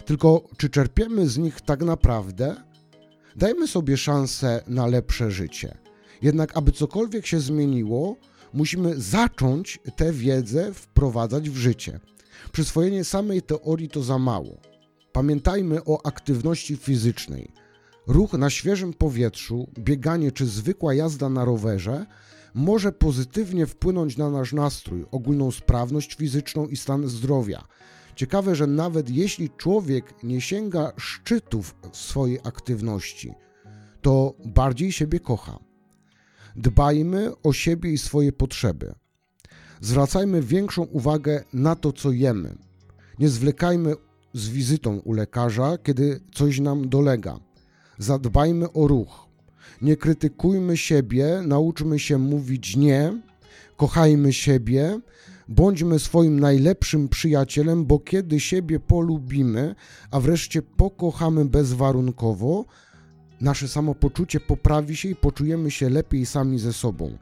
Tylko 0.05 0.43
czy 0.57 0.69
czerpiemy 0.69 1.27
z 1.27 1.37
nich 1.37 1.61
tak 1.61 1.81
naprawdę? 1.81 2.55
Dajmy 3.35 3.67
sobie 3.67 3.97
szansę 3.97 4.63
na 4.67 4.87
lepsze 4.87 5.31
życie. 5.31 5.77
Jednak, 6.21 6.57
aby 6.57 6.71
cokolwiek 6.71 7.25
się 7.25 7.39
zmieniło, 7.39 8.15
musimy 8.53 9.01
zacząć 9.01 9.79
tę 9.95 10.11
wiedzę 10.11 10.73
wprowadzać 10.73 11.49
w 11.49 11.57
życie. 11.57 11.99
Przyswojenie 12.51 13.03
samej 13.03 13.41
teorii 13.41 13.89
to 13.89 14.03
za 14.03 14.17
mało. 14.17 14.57
Pamiętajmy 15.11 15.83
o 15.85 16.05
aktywności 16.05 16.77
fizycznej. 16.77 17.51
Ruch 18.07 18.33
na 18.33 18.49
świeżym 18.49 18.93
powietrzu, 18.93 19.69
bieganie 19.79 20.31
czy 20.31 20.45
zwykła 20.45 20.93
jazda 20.93 21.29
na 21.29 21.45
rowerze 21.45 22.05
może 22.53 22.91
pozytywnie 22.91 23.65
wpłynąć 23.65 24.17
na 24.17 24.29
nasz 24.29 24.53
nastrój, 24.53 25.05
ogólną 25.11 25.51
sprawność 25.51 26.15
fizyczną 26.15 26.67
i 26.67 26.77
stan 26.77 27.07
zdrowia. 27.07 27.63
Ciekawe, 28.15 28.55
że 28.55 28.67
nawet 28.67 29.09
jeśli 29.09 29.49
człowiek 29.49 30.23
nie 30.23 30.41
sięga 30.41 30.91
szczytów 30.97 31.75
swojej 31.93 32.39
aktywności, 32.43 33.33
to 34.01 34.33
bardziej 34.45 34.91
siebie 34.91 35.19
kocha. 35.19 35.59
Dbajmy 36.55 37.31
o 37.43 37.53
siebie 37.53 37.91
i 37.91 37.97
swoje 37.97 38.31
potrzeby. 38.31 38.95
Zwracajmy 39.81 40.41
większą 40.41 40.83
uwagę 40.83 41.43
na 41.53 41.75
to, 41.75 41.93
co 41.93 42.11
jemy. 42.11 42.57
Nie 43.19 43.29
zwlekajmy 43.29 43.93
z 44.33 44.49
wizytą 44.49 44.99
u 44.99 45.13
lekarza, 45.13 45.77
kiedy 45.77 46.19
coś 46.33 46.59
nam 46.59 46.89
dolega. 46.89 47.39
Zadbajmy 47.97 48.71
o 48.71 48.87
ruch. 48.87 49.28
Nie 49.81 49.97
krytykujmy 49.97 50.77
siebie, 50.77 51.41
nauczmy 51.45 51.99
się 51.99 52.17
mówić 52.17 52.75
nie, 52.75 53.21
kochajmy 53.77 54.33
siebie, 54.33 54.99
Bądźmy 55.49 55.99
swoim 55.99 56.39
najlepszym 56.39 57.09
przyjacielem, 57.09 57.85
bo 57.85 57.99
kiedy 57.99 58.39
siebie 58.39 58.79
polubimy, 58.79 59.75
a 60.11 60.19
wreszcie 60.19 60.61
pokochamy 60.61 61.45
bezwarunkowo, 61.45 62.65
nasze 63.41 63.67
samopoczucie 63.67 64.39
poprawi 64.39 64.95
się 64.95 65.09
i 65.09 65.15
poczujemy 65.15 65.71
się 65.71 65.89
lepiej 65.89 66.25
sami 66.25 66.59
ze 66.59 66.73
sobą. 66.73 67.17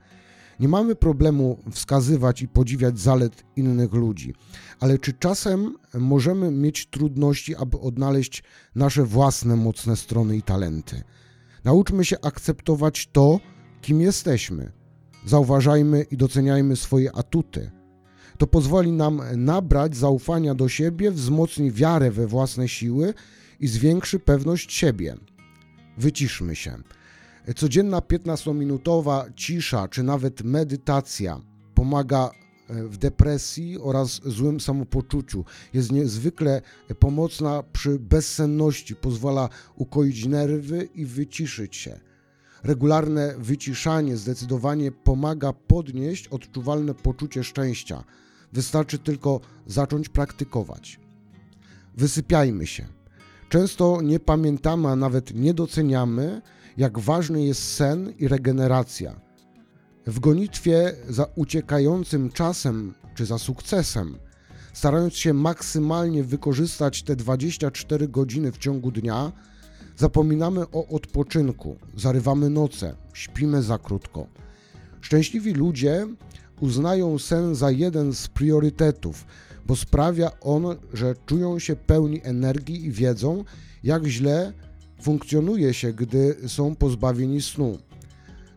Nie 0.59 0.67
mamy 0.67 0.95
problemu 0.95 1.57
wskazywać 1.71 2.41
i 2.41 2.47
podziwiać 2.47 2.99
zalet 2.99 3.43
innych 3.55 3.93
ludzi, 3.93 4.33
ale 4.79 4.99
czy 4.99 5.13
czasem 5.13 5.75
możemy 5.93 6.51
mieć 6.51 6.85
trudności, 6.85 7.55
aby 7.55 7.79
odnaleźć 7.79 8.43
nasze 8.75 9.03
własne 9.03 9.55
mocne 9.55 9.95
strony 9.95 10.37
i 10.37 10.41
talenty? 10.41 11.03
Nauczmy 11.67 12.05
się 12.05 12.17
akceptować 12.21 13.07
to, 13.11 13.39
kim 13.81 14.01
jesteśmy. 14.01 14.71
Zauważajmy 15.25 16.05
i 16.11 16.17
doceniajmy 16.17 16.75
swoje 16.75 17.15
atuty. 17.15 17.71
To 18.37 18.47
pozwoli 18.47 18.91
nam 18.91 19.21
nabrać 19.35 19.95
zaufania 19.95 20.55
do 20.55 20.69
siebie, 20.69 21.11
wzmocni 21.11 21.71
wiarę 21.71 22.11
we 22.11 22.27
własne 22.27 22.67
siły 22.67 23.13
i 23.59 23.67
zwiększy 23.67 24.19
pewność 24.19 24.73
siebie. 24.73 25.15
Wyciszmy 25.97 26.55
się. 26.55 26.77
Codzienna 27.55 27.99
15-minutowa 27.99 29.33
cisza 29.35 29.87
czy 29.87 30.03
nawet 30.03 30.43
medytacja 30.43 31.41
pomaga 31.73 32.31
w 32.69 32.97
depresji 32.97 33.79
oraz 33.79 34.21
złym 34.25 34.59
samopoczuciu. 34.59 35.45
Jest 35.73 35.91
niezwykle 35.91 36.61
pomocna 36.99 37.63
przy 37.73 37.99
bezsenności, 37.99 38.95
pozwala 38.95 39.49
ukoić 39.75 40.25
nerwy 40.25 40.89
i 40.95 41.05
wyciszyć 41.05 41.75
się. 41.75 41.99
Regularne 42.63 43.35
wyciszanie 43.37 44.17
zdecydowanie 44.17 44.91
pomaga 44.91 45.53
podnieść 45.53 46.27
odczuwalne 46.27 46.93
poczucie 46.93 47.43
szczęścia. 47.43 48.03
Wystarczy 48.53 48.99
tylko 48.99 49.39
zacząć 49.65 50.09
praktykować. 50.09 50.99
Wysypiajmy 51.97 52.67
się. 52.67 52.87
Często 53.49 54.01
nie 54.01 54.19
pamiętamy, 54.19 54.89
a 54.89 54.95
nawet 54.95 55.33
nie 55.33 55.53
doceniamy, 55.53 56.41
jak 56.77 56.99
ważny 56.99 57.45
jest 57.45 57.73
sen 57.73 58.13
i 58.19 58.27
regeneracja. 58.27 59.26
W 60.07 60.19
gonitwie 60.19 60.93
za 61.09 61.27
uciekającym 61.35 62.29
czasem 62.31 62.93
czy 63.15 63.25
za 63.25 63.37
sukcesem, 63.37 64.17
starając 64.73 65.13
się 65.13 65.33
maksymalnie 65.33 66.23
wykorzystać 66.23 67.03
te 67.03 67.15
24 67.15 68.07
godziny 68.07 68.51
w 68.51 68.57
ciągu 68.57 68.91
dnia, 68.91 69.31
zapominamy 69.97 70.61
o 70.71 70.87
odpoczynku, 70.87 71.75
zarywamy 71.97 72.49
noce, 72.49 72.95
śpimy 73.13 73.63
za 73.63 73.77
krótko. 73.77 74.27
Szczęśliwi 75.01 75.53
ludzie 75.53 76.07
uznają 76.59 77.19
sen 77.19 77.55
za 77.55 77.71
jeden 77.71 78.13
z 78.13 78.27
priorytetów, 78.27 79.25
bo 79.65 79.75
sprawia 79.75 80.31
on, 80.41 80.63
że 80.93 81.15
czują 81.25 81.59
się 81.59 81.75
pełni 81.75 82.21
energii 82.23 82.85
i 82.85 82.91
wiedzą, 82.91 83.43
jak 83.83 84.05
źle 84.05 84.53
funkcjonuje 85.01 85.73
się, 85.73 85.93
gdy 85.93 86.35
są 86.47 86.75
pozbawieni 86.75 87.41
snu. 87.41 87.77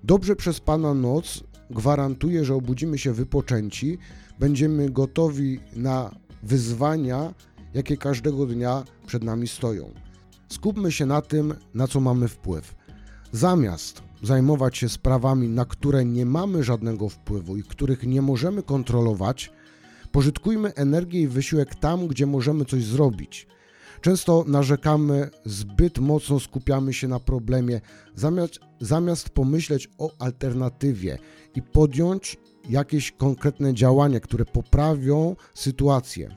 Dobrze 0.04 0.36
przespana 0.36 0.94
noc 0.94 1.44
gwarantuje, 1.70 2.44
że 2.44 2.54
obudzimy 2.54 2.98
się 2.98 3.12
wypoczęci, 3.12 3.98
będziemy 4.38 4.90
gotowi 4.90 5.60
na 5.76 6.14
wyzwania, 6.42 7.34
jakie 7.74 7.96
każdego 7.96 8.46
dnia 8.46 8.84
przed 9.06 9.24
nami 9.24 9.48
stoją. 9.48 9.90
Skupmy 10.48 10.92
się 10.92 11.06
na 11.06 11.22
tym, 11.22 11.54
na 11.74 11.86
co 11.86 12.00
mamy 12.00 12.28
wpływ. 12.28 12.74
Zamiast 13.32 14.02
zajmować 14.22 14.78
się 14.78 14.88
sprawami, 14.88 15.48
na 15.48 15.64
które 15.64 16.04
nie 16.04 16.26
mamy 16.26 16.64
żadnego 16.64 17.08
wpływu 17.08 17.56
i 17.56 17.62
których 17.62 18.02
nie 18.02 18.22
możemy 18.22 18.62
kontrolować, 18.62 19.52
pożytkujmy 20.12 20.74
energię 20.74 21.20
i 21.20 21.28
wysiłek 21.28 21.74
tam, 21.74 22.06
gdzie 22.06 22.26
możemy 22.26 22.64
coś 22.64 22.84
zrobić. 22.84 23.46
Często 24.00 24.44
narzekamy, 24.46 25.30
zbyt 25.44 25.98
mocno 25.98 26.40
skupiamy 26.40 26.92
się 26.92 27.08
na 27.08 27.20
problemie, 27.20 27.80
zamiast, 28.14 28.60
zamiast 28.80 29.30
pomyśleć 29.30 29.88
o 29.98 30.10
alternatywie 30.18 31.18
i 31.54 31.62
podjąć 31.62 32.36
jakieś 32.68 33.12
konkretne 33.12 33.74
działania, 33.74 34.20
które 34.20 34.44
poprawią 34.44 35.36
sytuację. 35.54 36.36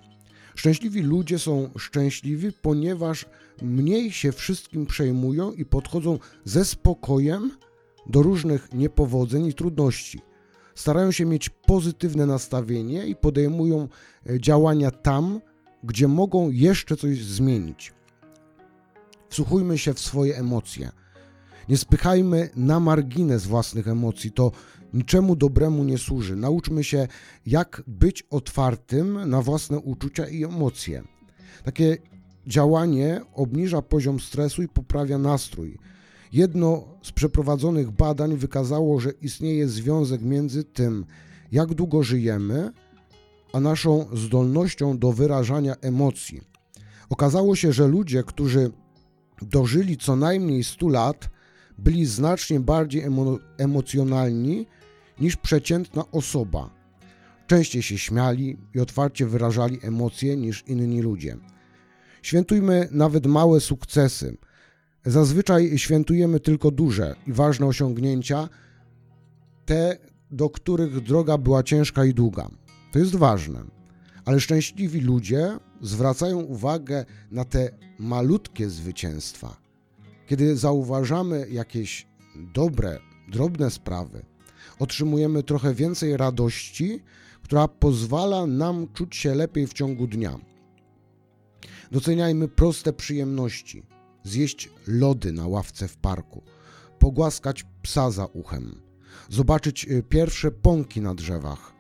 Szczęśliwi 0.56 1.02
ludzie 1.02 1.40
są 1.40 1.70
szczęśliwi, 1.78 2.52
ponieważ 2.62 3.26
mniej 3.62 4.12
się 4.12 4.32
wszystkim 4.32 4.86
przejmują 4.86 5.52
i 5.52 5.66
podchodzą 5.66 6.20
ze 6.46 6.66
spokojem 6.66 7.52
do 8.10 8.22
różnych 8.22 8.74
niepowodzeń 8.74 9.46
i 9.46 9.54
trudności. 9.54 10.22
Starają 10.76 11.12
się 11.12 11.26
mieć 11.26 11.50
pozytywne 11.50 12.26
nastawienie 12.26 13.08
i 13.08 13.16
podejmują 13.16 13.88
e, 14.30 14.40
działania 14.40 14.92
tam, 14.92 15.42
gdzie 15.84 16.08
mogą 16.08 16.50
jeszcze 16.50 16.98
coś 16.98 17.24
zmienić. 17.24 17.94
Wsłuchujmy 19.30 19.78
się 19.78 19.94
w 19.94 20.00
swoje 20.00 20.38
emocje. 20.38 20.92
Nie 21.70 21.78
spychajmy 21.78 22.50
na 22.56 22.80
margines 22.80 23.46
własnych 23.46 23.88
emocji, 23.88 24.32
to 24.32 24.52
niczemu 24.94 25.36
dobremu 25.36 25.84
nie 25.84 25.98
służy. 25.98 26.36
Nauczmy 26.36 26.84
się, 26.84 27.08
jak 27.46 27.84
być 27.88 28.24
otwartym 28.30 29.30
na 29.30 29.42
własne 29.42 29.80
uczucia 29.80 30.28
i 30.28 30.44
emocje. 30.44 31.04
Takie 31.64 31.98
działanie 32.48 33.22
obniża 33.34 33.82
poziom 33.82 34.20
stresu 34.20 34.64
i 34.64 34.68
poprawia 34.68 35.18
nastrój. 35.18 35.78
Jedno 36.34 36.88
z 37.02 37.12
przeprowadzonych 37.12 37.92
badań 37.92 38.38
wykazało, 38.38 39.00
że 39.00 39.12
istnieje 39.22 39.68
związek 39.68 40.22
między 40.22 40.64
tym, 40.64 41.06
jak 41.52 41.74
długo 41.74 42.04
żyjemy, 42.04 42.72
a 43.54 43.60
naszą 43.60 44.06
zdolnością 44.14 44.98
do 44.98 45.12
wyrażania 45.12 45.76
emocji. 45.82 46.42
Okazało 47.10 47.56
się, 47.56 47.74
że 47.74 47.88
ludzie, 47.88 48.24
którzy 48.24 48.72
dożyli 49.42 49.98
co 49.98 50.16
najmniej 50.16 50.64
100 50.64 50.90
lat, 50.90 51.30
byli 51.78 52.06
znacznie 52.06 52.60
bardziej 52.60 53.02
emo 53.02 53.40
emocjonalni 53.58 54.66
niż 55.20 55.36
przeciętna 55.36 56.12
osoba. 56.12 56.70
Częściej 57.48 57.82
się 57.82 57.98
śmiali 57.98 58.58
i 58.76 58.80
otwarcie 58.80 59.26
wyrażali 59.26 59.80
emocje 59.82 60.38
niż 60.38 60.64
inni 60.68 61.02
ludzie. 61.02 61.38
Świętujmy 62.22 62.88
nawet 62.92 63.26
małe 63.26 63.60
sukcesy. 63.60 64.38
Zazwyczaj 65.06 65.78
świętujemy 65.78 66.40
tylko 66.40 66.72
duże 66.72 67.16
i 67.28 67.34
ważne 67.34 67.66
osiągnięcia, 67.66 68.50
te, 69.66 69.98
do 70.32 70.50
których 70.50 71.02
droga 71.02 71.38
była 71.38 71.64
ciężka 71.64 72.06
i 72.06 72.14
długa. 72.14 72.50
To 72.94 73.00
jest 73.00 73.16
ważne. 73.16 73.64
Ale 74.26 74.40
szczęśliwi 74.40 75.02
ludzie 75.02 75.58
zwracają 75.82 76.40
uwagę 76.40 77.06
na 77.32 77.46
te 77.46 77.70
malutkie 78.00 78.70
zwycięstwa. 78.70 79.58
Kiedy 80.28 80.58
zauważamy 80.58 81.48
jakieś 81.50 82.08
dobre, 82.54 83.00
drobne 83.28 83.72
sprawy, 83.72 84.26
otrzymujemy 84.80 85.44
trochę 85.44 85.74
więcej 85.74 86.18
radości, 86.18 87.04
która 87.42 87.68
pozwala 87.68 88.46
nam 88.46 88.88
czuć 88.94 89.16
się 89.16 89.36
lepiej 89.36 89.68
w 89.68 89.74
ciągu 89.74 90.08
dnia. 90.08 90.40
Doceniajmy 91.92 92.48
proste 92.48 92.94
przyjemności: 92.94 93.84
zjeść 94.24 94.70
lody 94.88 95.32
na 95.32 95.48
ławce 95.48 95.88
w 95.88 95.98
parku, 95.98 96.44
pogłaskać 97.00 97.66
psa 97.82 98.12
za 98.12 98.26
uchem, 98.26 98.82
zobaczyć 99.30 99.86
y, 99.86 100.04
pierwsze 100.10 100.52
pąki 100.52 101.02
na 101.02 101.16
drzewach, 101.16 101.73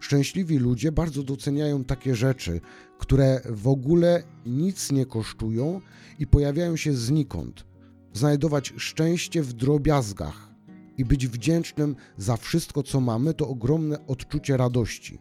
Szczęśliwi 0.00 0.58
ludzie 0.58 0.92
bardzo 0.92 1.22
doceniają 1.22 1.84
takie 1.84 2.14
rzeczy, 2.14 2.60
które 2.98 3.40
w 3.50 3.68
ogóle 3.68 4.22
nic 4.46 4.92
nie 4.92 5.06
kosztują 5.06 5.80
i 6.18 6.26
pojawiają 6.26 6.76
się 6.76 6.92
znikąd. 6.94 7.64
Znajdować 8.12 8.74
szczęście 8.76 9.42
w 9.42 9.52
drobiazgach 9.52 10.50
i 10.98 11.04
być 11.04 11.28
wdzięcznym 11.28 11.96
za 12.18 12.36
wszystko, 12.36 12.82
co 12.82 13.00
mamy, 13.00 13.34
to 13.34 13.48
ogromne 13.48 14.06
odczucie 14.06 14.56
radości. 14.56 15.18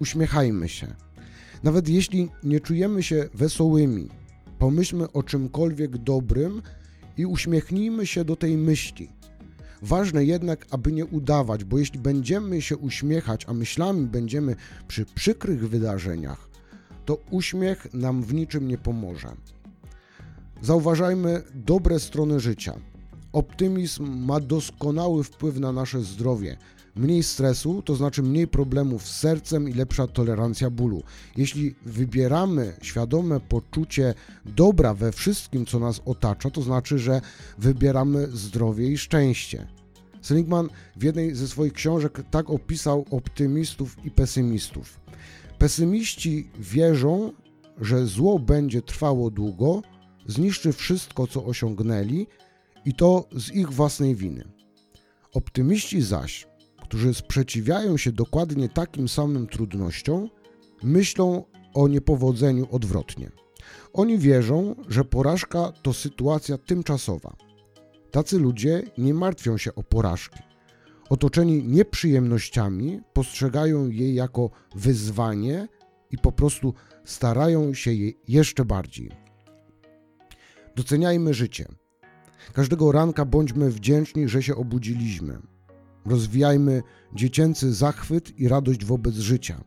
Uśmiechajmy 0.00 0.68
się. 0.68 0.94
Nawet 1.62 1.88
jeśli 1.88 2.28
nie 2.42 2.60
czujemy 2.60 3.02
się 3.02 3.28
wesołymi, 3.34 4.08
pomyślmy 4.58 5.12
o 5.12 5.22
czymkolwiek 5.22 5.98
dobrym 5.98 6.62
i 7.16 7.26
uśmiechnijmy 7.26 8.06
się 8.06 8.24
do 8.24 8.36
tej 8.36 8.56
myśli. 8.56 9.17
Ważne 9.82 10.24
jednak, 10.24 10.66
aby 10.70 10.92
nie 10.92 11.06
udawać, 11.06 11.64
bo 11.64 11.78
jeśli 11.78 11.98
będziemy 11.98 12.62
się 12.62 12.76
uśmiechać, 12.76 13.44
a 13.48 13.54
myślami 13.54 14.06
będziemy 14.06 14.56
przy 14.88 15.04
przykrych 15.04 15.68
wydarzeniach, 15.68 16.48
to 17.04 17.18
uśmiech 17.30 17.94
nam 17.94 18.22
w 18.22 18.34
niczym 18.34 18.68
nie 18.68 18.78
pomoże. 18.78 19.28
Zauważajmy 20.62 21.42
dobre 21.54 22.00
strony 22.00 22.40
życia. 22.40 22.74
Optymizm 23.32 24.24
ma 24.24 24.40
doskonały 24.40 25.24
wpływ 25.24 25.58
na 25.60 25.72
nasze 25.72 26.00
zdrowie. 26.00 26.56
Mniej 26.98 27.22
stresu, 27.22 27.82
to 27.82 27.94
znaczy 27.94 28.22
mniej 28.22 28.48
problemów 28.48 29.08
z 29.08 29.18
sercem 29.18 29.68
i 29.68 29.72
lepsza 29.72 30.06
tolerancja 30.06 30.70
bólu. 30.70 31.02
Jeśli 31.36 31.74
wybieramy 31.86 32.76
świadome 32.82 33.40
poczucie 33.40 34.14
dobra 34.46 34.94
we 34.94 35.12
wszystkim, 35.12 35.66
co 35.66 35.78
nas 35.78 36.00
otacza, 36.04 36.50
to 36.50 36.62
znaczy, 36.62 36.98
że 36.98 37.20
wybieramy 37.58 38.26
zdrowie 38.26 38.88
i 38.88 38.98
szczęście. 38.98 39.66
Seligman 40.22 40.68
w 40.96 41.02
jednej 41.02 41.34
ze 41.34 41.48
swoich 41.48 41.72
książek 41.72 42.22
tak 42.30 42.50
opisał 42.50 43.04
optymistów 43.10 43.96
i 44.04 44.10
pesymistów. 44.10 45.00
Pesymiści 45.58 46.50
wierzą, 46.58 47.32
że 47.80 48.06
zło 48.06 48.38
będzie 48.38 48.82
trwało 48.82 49.30
długo, 49.30 49.82
zniszczy 50.26 50.72
wszystko, 50.72 51.26
co 51.26 51.44
osiągnęli 51.44 52.26
i 52.84 52.94
to 52.94 53.28
z 53.32 53.52
ich 53.52 53.70
własnej 53.70 54.14
winy. 54.14 54.44
Optymiści 55.32 56.02
zaś, 56.02 56.47
którzy 56.88 57.14
sprzeciwiają 57.14 57.96
się 57.96 58.12
dokładnie 58.12 58.68
takim 58.68 59.08
samym 59.08 59.46
trudnościom, 59.46 60.28
myślą 60.82 61.44
o 61.74 61.88
niepowodzeniu 61.88 62.66
odwrotnie. 62.70 63.30
Oni 63.92 64.18
wierzą, 64.18 64.74
że 64.88 65.04
porażka 65.04 65.72
to 65.82 65.92
sytuacja 65.92 66.58
tymczasowa. 66.58 67.36
Tacy 68.10 68.38
ludzie 68.38 68.82
nie 68.98 69.14
martwią 69.14 69.58
się 69.58 69.74
o 69.74 69.82
porażki. 69.82 70.38
Otoczeni 71.10 71.64
nieprzyjemnościami 71.64 73.00
postrzegają 73.12 73.88
je 73.88 74.14
jako 74.14 74.50
wyzwanie 74.74 75.68
i 76.10 76.18
po 76.18 76.32
prostu 76.32 76.74
starają 77.04 77.74
się 77.74 77.92
je 77.92 78.12
jeszcze 78.28 78.64
bardziej. 78.64 79.10
Doceniajmy 80.76 81.34
życie. 81.34 81.68
Każdego 82.52 82.92
ranka 82.92 83.24
bądźmy 83.24 83.70
wdzięczni, 83.70 84.28
że 84.28 84.42
się 84.42 84.56
obudziliśmy. 84.56 85.38
Rozwijajmy 86.06 86.82
dziecięcy 87.14 87.74
zachwyt 87.74 88.38
i 88.38 88.48
radość 88.48 88.84
wobec 88.84 89.14
życia. 89.14 89.64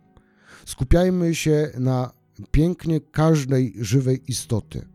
Skupiajmy 0.65 1.35
się 1.35 1.71
na 1.79 2.11
pięknie 2.51 3.01
każdej 3.01 3.73
żywej 3.79 4.21
istoty. 4.27 4.85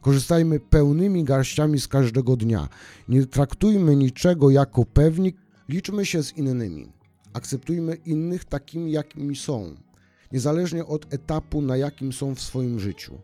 Korzystajmy 0.00 0.60
pełnymi 0.60 1.24
garściami 1.24 1.80
z 1.80 1.88
każdego 1.88 2.36
dnia. 2.36 2.68
Nie 3.08 3.26
traktujmy 3.26 3.96
niczego 3.96 4.50
jako 4.50 4.84
pewnik, 4.84 5.36
liczmy 5.68 6.06
się 6.06 6.22
z 6.22 6.36
innymi. 6.36 6.92
Akceptujmy 7.32 7.94
innych 7.94 8.44
takimi, 8.44 8.92
jakimi 8.92 9.36
są, 9.36 9.74
niezależnie 10.32 10.86
od 10.86 11.14
etapu, 11.14 11.62
na 11.62 11.76
jakim 11.76 12.12
są 12.12 12.34
w 12.34 12.40
swoim 12.40 12.80
życiu. 12.80 13.18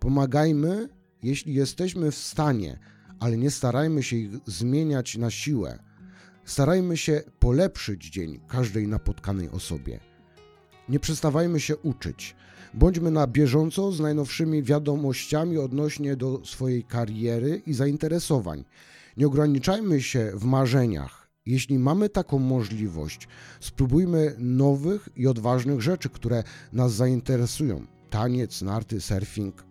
Pomagajmy, 0.00 0.88
jeśli 1.22 1.54
jesteśmy 1.54 2.10
w 2.10 2.14
stanie, 2.14 2.78
ale 3.20 3.36
nie 3.36 3.50
starajmy 3.50 4.02
się 4.02 4.16
ich 4.16 4.30
zmieniać 4.46 5.16
na 5.18 5.30
siłę. 5.30 5.78
Starajmy 6.50 6.96
się 6.96 7.22
polepszyć 7.38 8.10
dzień 8.10 8.40
każdej 8.48 8.88
napotkanej 8.88 9.50
osobie. 9.50 10.00
Nie 10.88 11.00
przestawajmy 11.00 11.60
się 11.60 11.76
uczyć. 11.76 12.36
Bądźmy 12.74 13.10
na 13.10 13.26
bieżąco 13.26 13.92
z 13.92 14.00
najnowszymi 14.00 14.62
wiadomościami 14.62 15.58
odnośnie 15.58 16.16
do 16.16 16.44
swojej 16.44 16.84
kariery 16.84 17.62
i 17.66 17.74
zainteresowań. 17.74 18.64
Nie 19.16 19.26
ograniczajmy 19.26 20.02
się 20.02 20.32
w 20.34 20.44
marzeniach. 20.44 21.28
Jeśli 21.46 21.78
mamy 21.78 22.08
taką 22.08 22.38
możliwość, 22.38 23.28
spróbujmy 23.60 24.34
nowych 24.38 25.08
i 25.16 25.26
odważnych 25.26 25.80
rzeczy, 25.80 26.08
które 26.08 26.44
nas 26.72 26.92
zainteresują. 26.92 27.86
Taniec, 28.10 28.62
narty, 28.62 29.00
surfing. 29.00 29.64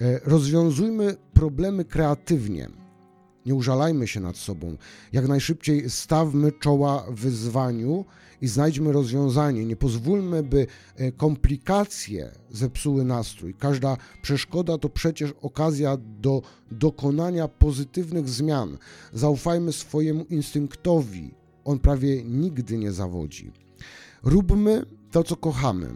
E, 0.00 0.20
rozwiązujmy 0.24 1.16
problemy 1.32 1.84
kreatywnie 1.84 2.83
nie 3.46 3.54
użalajmy 3.54 4.06
się 4.06 4.20
nad 4.20 4.36
sobą. 4.36 4.76
Jak 5.12 5.28
najszybciej 5.28 5.90
stawmy 5.90 6.52
czoła 6.52 7.06
wyzwaniu 7.10 8.04
i 8.40 8.48
znajdźmy 8.48 8.92
rozwiązanie. 8.92 9.64
Nie 9.64 9.76
pozwólmy, 9.76 10.42
by 10.42 10.66
e, 10.96 11.12
komplikacje 11.12 12.30
zepsuły 12.50 13.04
nastrój. 13.04 13.54
Każda 13.54 13.96
przeszkoda 14.22 14.78
to 14.78 14.88
przecież 14.88 15.32
okazja 15.42 15.96
do 16.20 16.42
dokonania 16.70 17.48
pozytywnych 17.48 18.28
zmian. 18.28 18.78
Zaufajmy 19.12 19.72
swojemu 19.72 20.24
instynktowi. 20.24 21.34
On 21.64 21.78
prawie 21.78 22.24
nigdy 22.24 22.78
nie 22.78 22.92
zawodzi. 22.92 23.52
Róbmy 24.22 24.86
to, 25.10 25.24
co 25.24 25.36
kochamy. 25.36 25.94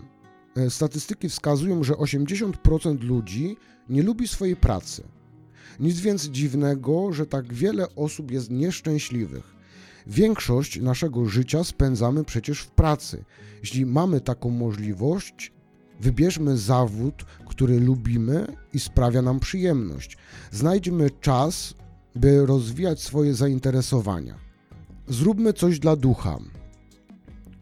E, 0.56 0.70
statystyki 0.70 1.28
wskazują, 1.28 1.84
że 1.84 1.94
80% 1.94 3.02
ludzi 3.02 3.56
nie 3.88 4.02
lubi 4.02 4.28
swojej 4.28 4.56
pracy. 4.56 5.17
Nic 5.80 6.00
więc 6.00 6.24
dziwnego, 6.24 7.12
że 7.12 7.26
tak 7.26 7.54
wiele 7.54 7.94
osób 7.94 8.30
jest 8.30 8.50
nieszczęśliwych. 8.50 9.54
Większość 10.06 10.80
naszego 10.80 11.26
życia 11.26 11.64
spędzamy 11.64 12.24
przecież 12.24 12.60
w 12.60 12.70
pracy. 12.70 13.24
Jeśli 13.60 13.86
mamy 13.86 14.20
taką 14.20 14.50
możliwość, 14.50 15.52
wybierzmy 16.00 16.56
zawód, 16.56 17.24
który 17.46 17.80
lubimy 17.80 18.46
i 18.74 18.80
sprawia 18.80 19.22
nam 19.22 19.40
przyjemność. 19.40 20.16
Znajdźmy 20.50 21.10
czas, 21.20 21.74
by 22.14 22.46
rozwijać 22.46 23.02
swoje 23.02 23.34
zainteresowania. 23.34 24.34
Zróbmy 25.08 25.52
coś 25.52 25.78
dla 25.78 25.96
ducha. 25.96 26.38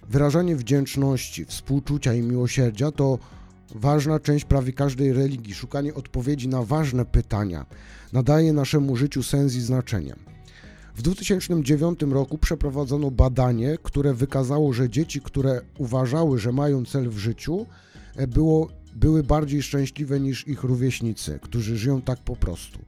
Wyrażanie 0.08 0.56
wdzięczności, 0.56 1.44
współczucia 1.44 2.14
i 2.14 2.22
miłosierdzia 2.22 2.90
to 2.90 3.18
ważna 3.74 4.20
część 4.20 4.44
prawie 4.44 4.72
każdej 4.72 5.12
religii. 5.12 5.54
Szukanie 5.54 5.94
odpowiedzi 5.94 6.48
na 6.48 6.62
ważne 6.62 7.04
pytania 7.04 7.66
nadaje 8.12 8.52
naszemu 8.52 8.96
życiu 8.96 9.22
sens 9.22 9.54
i 9.54 9.60
znaczenie. 9.60 10.14
W 10.94 11.02
2009 11.02 12.00
roku 12.02 12.38
przeprowadzono 12.38 13.10
badanie, 13.10 13.78
które 13.82 14.14
wykazało, 14.14 14.72
że 14.72 14.90
dzieci, 14.90 15.20
które 15.20 15.60
uważały, 15.78 16.38
że 16.38 16.52
mają 16.52 16.84
cel 16.84 17.10
w 17.10 17.18
życiu, 17.18 17.66
e, 18.16 18.26
było, 18.26 18.68
były 18.94 19.22
bardziej 19.22 19.62
szczęśliwe 19.62 20.20
niż 20.20 20.48
ich 20.48 20.62
rówieśnicy, 20.62 21.38
którzy 21.42 21.76
żyją 21.76 22.02
tak 22.02 22.18
po 22.18 22.36
prostu. 22.36 22.78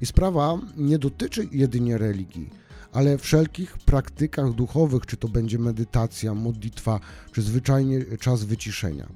I 0.00 0.06
sprawa 0.06 0.58
nie 0.76 0.98
dotyczy 0.98 1.48
jedynie 1.52 1.98
religii, 1.98 2.50
ale 2.92 3.18
wszelkich 3.18 3.78
praktykach 3.78 4.52
duchowych, 4.52 5.06
czy 5.06 5.16
to 5.16 5.28
będzie 5.28 5.58
medytacja, 5.58 6.34
modlitwa, 6.34 7.00
czy 7.32 7.42
zwyczajnie 7.42 8.04
czas 8.20 8.44
wyciszenia. 8.44 9.06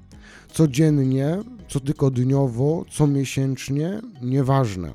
Codziennie, 0.52 1.38
cotygodniowo, 1.68 2.84
comiesięcznie, 2.90 4.00
nieważne. 4.22 4.92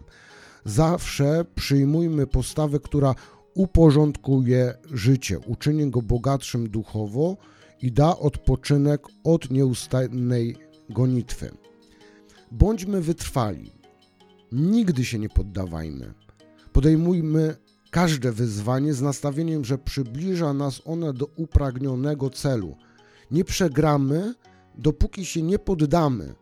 Zawsze 0.66 1.46
przyjmujmy 1.56 2.28
postawę, 2.28 2.80
która 2.80 3.16
uporządkuje 3.54 4.74
życie, 4.94 5.40
uczyni 5.40 5.92
go 5.92 6.02
bogatszym 6.02 6.70
duchowo 6.70 7.38
i 7.82 7.92
da 7.92 8.18
odpoczynek 8.18 9.02
od 9.24 9.52
nieustannej 9.52 10.56
gonitwy. 10.90 11.52
Bądźmy 12.52 13.02
wytrwali. 13.02 13.72
Nigdy 14.52 15.06
się 15.06 15.20
nie 15.20 15.30
poddawajmy. 15.30 16.14
Podejmujmy 16.74 17.56
każde 17.92 18.32
wyzwanie 18.32 18.94
z 18.94 19.02
nastawieniem, 19.02 19.66
że 19.66 19.78
przybliża 19.78 20.54
nas 20.54 20.82
one 20.86 21.14
do 21.14 21.26
upragnionego 21.36 22.30
celu. 22.30 22.76
Nie 23.32 23.46
przegramy, 23.46 24.34
dopóki 24.78 25.26
się 25.26 25.42
nie 25.42 25.60
poddamy. 25.60 26.36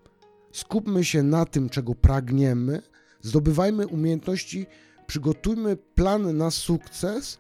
Skupmy 0.52 1.06
się 1.06 1.24
na 1.24 1.46
tym, 1.46 1.70
czego 1.70 1.96
pragniemy, 1.96 2.82
zdobywajmy 3.22 3.88
umiejętności, 3.88 4.66
przygotujmy 5.08 5.78
plan 5.78 6.38
na 6.38 6.52
sukces 6.52 7.38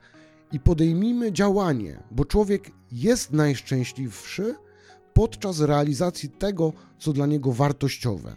i 0.51 0.59
podejmijmy 0.59 1.31
działanie, 1.31 2.03
bo 2.11 2.25
człowiek 2.25 2.71
jest 2.91 3.31
najszczęśliwszy 3.31 4.55
podczas 5.13 5.59
realizacji 5.59 6.29
tego, 6.29 6.73
co 6.99 7.13
dla 7.13 7.25
niego 7.25 7.51
wartościowe. 7.51 8.35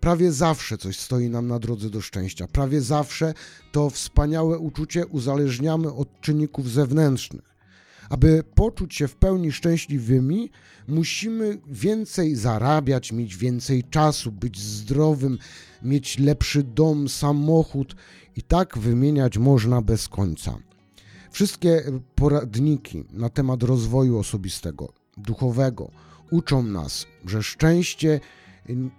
Prawie 0.00 0.32
zawsze 0.32 0.78
coś 0.78 0.98
stoi 0.98 1.30
nam 1.30 1.48
na 1.48 1.58
drodze 1.58 1.90
do 1.90 2.00
szczęścia. 2.00 2.46
Prawie 2.46 2.80
zawsze 2.80 3.34
to 3.72 3.90
wspaniałe 3.90 4.58
uczucie 4.58 5.06
uzależniamy 5.06 5.92
od 5.92 6.20
czynników 6.20 6.70
zewnętrznych. 6.70 7.53
Aby 8.10 8.42
poczuć 8.54 8.94
się 8.94 9.08
w 9.08 9.16
pełni 9.16 9.52
szczęśliwymi, 9.52 10.50
musimy 10.88 11.58
więcej 11.66 12.36
zarabiać, 12.36 13.12
mieć 13.12 13.36
więcej 13.36 13.84
czasu, 13.84 14.32
być 14.32 14.60
zdrowym, 14.60 15.38
mieć 15.82 16.18
lepszy 16.18 16.62
dom, 16.62 17.08
samochód 17.08 17.96
i 18.36 18.42
tak 18.42 18.78
wymieniać 18.78 19.38
można 19.38 19.82
bez 19.82 20.08
końca. 20.08 20.58
Wszystkie 21.30 21.82
poradniki 22.14 23.04
na 23.12 23.28
temat 23.28 23.62
rozwoju 23.62 24.18
osobistego, 24.18 24.92
duchowego 25.16 25.90
uczą 26.30 26.62
nas, 26.62 27.06
że 27.26 27.42
szczęście 27.42 28.20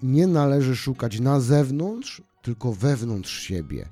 nie 0.03 0.27
należy 0.27 0.75
szukać 0.75 1.19
na 1.19 1.39
zewnątrz, 1.39 2.21
tylko 2.41 2.73
wewnątrz 2.73 3.39
siebie. 3.39 3.89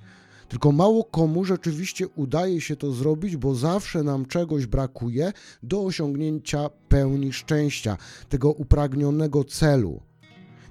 Tylko 0.53 0.71
mało 0.71 1.03
komu 1.03 1.45
rzeczywiście 1.45 2.07
udaje 2.07 2.61
się 2.61 2.75
to 2.75 2.91
zrobić, 2.91 3.37
bo 3.37 3.55
zawsze 3.55 4.03
nam 4.03 4.25
czegoś 4.25 4.65
brakuje 4.65 5.33
do 5.63 5.83
osiągnięcia 5.83 6.69
pełni 6.89 7.33
szczęścia, 7.33 7.97
tego 8.29 8.51
upragnionego 8.51 9.43
celu. 9.43 10.01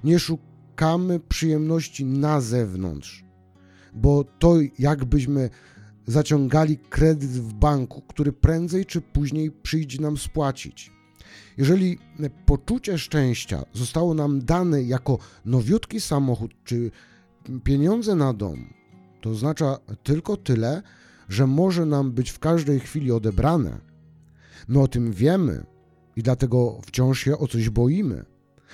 Nie 0.03 0.19
szukamy 0.19 1.19
przyjemności 1.19 2.05
na 2.05 2.41
zewnątrz, 2.41 3.25
bo 3.93 4.23
to 4.39 4.55
jakbyśmy 4.79 5.49
zaciągali 6.05 6.77
kredyt 6.77 7.29
w 7.29 7.53
banku, 7.53 8.01
który 8.01 8.33
prędzej 8.33 8.85
czy 8.85 9.01
później 9.01 9.51
przyjdzie 9.51 10.01
nam 10.01 10.17
spłacić. 10.17 10.91
Jeżeli 11.57 11.97
poczucie 12.45 12.97
szczęścia 12.97 13.63
zostało 13.73 14.13
nam 14.13 14.45
dane 14.45 14.83
jako 14.83 15.17
nowiutki 15.45 16.01
samochód 16.01 16.51
czy 16.63 16.91
pieniądze 17.63 18.15
na 18.15 18.33
dom, 18.33 18.82
to 19.23 19.29
oznacza 19.29 19.77
tylko 20.03 20.37
tyle, 20.37 20.81
że 21.29 21.47
może 21.47 21.85
nam 21.85 22.11
być 22.11 22.29
w 22.29 22.39
każdej 22.39 22.79
chwili 22.79 23.11
odebrane. 23.11 23.77
My 24.67 24.79
o 24.79 24.87
tym 24.87 25.11
wiemy 25.11 25.65
i 26.15 26.23
dlatego 26.23 26.81
wciąż 26.85 27.19
się 27.19 27.37
o 27.37 27.47
coś 27.47 27.69
boimy, 27.69 28.25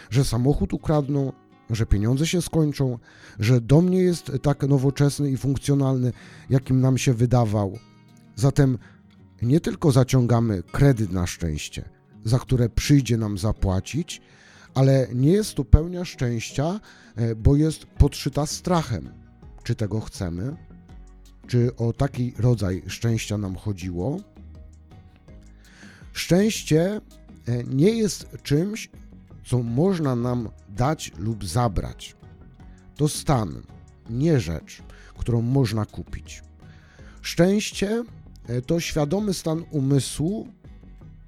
że 0.10 0.26
samochód 0.26 0.74
ukradną, 0.74 1.32
że 1.70 1.86
pieniądze 1.86 2.28
się 2.28 2.42
skończą, 2.42 3.00
że 3.40 3.62
dom 3.62 3.90
nie 3.90 4.00
jest 4.00 4.32
tak 4.42 4.64
nowoczesny 4.64 5.32
i 5.32 5.38
funkcjonalny, 5.38 6.14
jakim 6.50 6.82
nam 6.82 6.98
się 6.98 7.14
wydawał. 7.14 7.78
Zatem 8.36 8.78
nie 9.42 9.60
tylko 9.60 9.92
zaciągamy 9.92 10.64
kredyt 10.64 11.12
na 11.12 11.28
szczęście, 11.28 11.90
za 12.26 12.40
które 12.40 12.70
przyjdzie 12.70 13.18
nam 13.18 13.38
zapłacić, 13.38 14.22
ale 14.74 15.08
nie 15.16 15.32
jest 15.32 15.56
to 15.56 15.66
pełnia 15.66 16.06
szczęścia, 16.06 16.80
e, 17.16 17.36
bo 17.36 17.56
jest 17.56 17.86
podszyta 17.86 18.46
strachem. 18.46 19.29
Czy 19.70 19.76
tego 19.76 20.00
chcemy? 20.00 20.56
Czy 21.48 21.76
o 21.76 21.94
taki 21.94 22.34
rodzaj 22.38 22.84
szczęścia 22.88 23.38
nam 23.38 23.56
chodziło? 23.56 24.20
Szczęście 26.14 27.02
e, 27.48 27.64
nie 27.64 27.90
jest 27.90 28.28
czymś, 28.44 28.90
co 29.46 29.64
można 29.64 30.16
nam 30.16 30.50
dać 30.70 31.12
lub 31.18 31.46
zabrać. 31.46 32.16
To 32.96 33.08
stan, 33.10 33.62
nie 34.10 34.40
rzecz, 34.40 34.84
którą 35.18 35.42
można 35.42 35.86
kupić. 35.86 36.44
Szczęście 37.22 38.04
e, 38.48 38.62
to 38.62 38.80
świadomy 38.80 39.34
stan 39.34 39.64
umysłu 39.72 40.48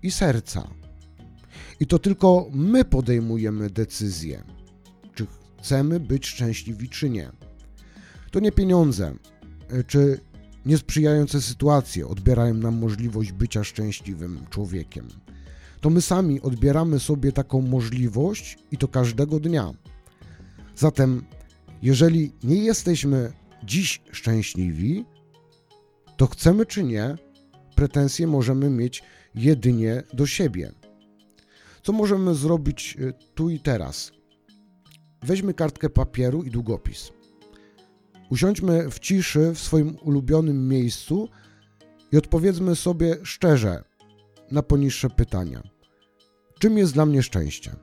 i 0.04 0.12
serca. 0.12 0.68
I 1.80 1.88
to 1.88 2.00
tylko 2.00 2.48
my 2.54 2.86
podejmujemy 2.86 3.70
decyzję, 3.70 4.44
czy 5.16 5.28
chcemy 5.60 6.00
być 6.00 6.28
szczęśliwi, 6.28 6.90
czy 6.90 7.10
nie. 7.10 7.41
To 8.32 8.40
nie 8.40 8.52
pieniądze, 8.52 9.14
e, 9.70 9.84
czy 9.84 10.20
niesprzyjające 10.66 11.42
sytuacje 11.42 12.08
odbierają 12.08 12.54
nam 12.54 12.78
możliwość 12.78 13.32
bycia 13.32 13.64
szczęśliwym 13.64 14.40
człowiekiem. 14.50 15.08
To 15.82 15.90
my 15.90 16.02
sami 16.02 16.42
odbieramy 16.42 17.00
sobie 17.00 17.32
taką 17.32 17.62
możliwość 17.62 18.58
i 18.72 18.78
to 18.78 18.88
każdego 18.88 19.40
dnia. 19.40 19.74
Zatem, 20.76 21.26
jeżeli 21.82 22.32
nie 22.44 22.56
jesteśmy 22.56 23.32
dziś 23.64 24.02
szczęśliwi, 24.12 25.06
to 26.18 26.28
chcemy 26.28 26.66
czy 26.66 26.84
nie, 26.84 27.16
pretensje 27.76 28.28
możemy 28.28 28.70
mieć 28.70 29.04
jedynie 29.36 30.04
do 30.14 30.28
siebie. 30.28 30.72
Co 31.84 31.94
możemy 31.94 32.36
zrobić 32.36 32.98
e, 33.00 33.14
tu 33.36 33.50
i 33.50 33.60
teraz? 33.60 34.12
Weźmy 35.22 35.54
kartkę 35.54 35.90
papieru 35.90 36.44
i 36.44 36.52
długopis. 36.52 37.12
Usiądźmy 38.32 38.90
w 38.90 39.00
ciszy 39.00 39.52
w 39.54 39.60
swoim 39.60 39.98
ulubionym 40.02 40.68
miejscu 40.68 41.30
i 42.12 42.18
odpowiedzmy 42.18 42.76
sobie 42.76 43.18
szczerze 43.24 43.84
na 44.52 44.64
poniższe 44.64 45.10
pytania. 45.10 45.64
Czym 46.60 46.78
jest 46.78 46.94
dla 46.94 47.06
mnie 47.06 47.24
szczęście? 47.24 47.76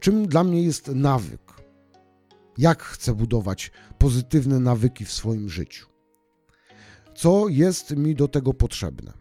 Czym 0.00 0.26
dla 0.26 0.44
mnie 0.44 0.62
jest 0.62 0.88
nawyk? 0.88 1.40
Jak 2.58 2.82
chcę 2.82 3.14
budować 3.14 3.70
pozytywne 3.98 4.60
nawyki 4.60 5.04
w 5.04 5.12
swoim 5.12 5.48
życiu? 5.48 5.86
Co 7.14 7.48
jest 7.48 7.96
mi 7.96 8.14
do 8.14 8.28
tego 8.28 8.54
potrzebne? 8.54 9.12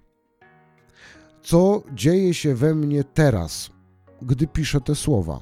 Co 1.43 1.83
dzieje 1.93 2.33
się 2.33 2.55
we 2.55 2.75
mnie 2.75 3.03
teraz, 3.03 3.69
gdy 4.21 4.47
piszę 4.47 4.81
te 4.81 4.95
słowa? 4.95 5.39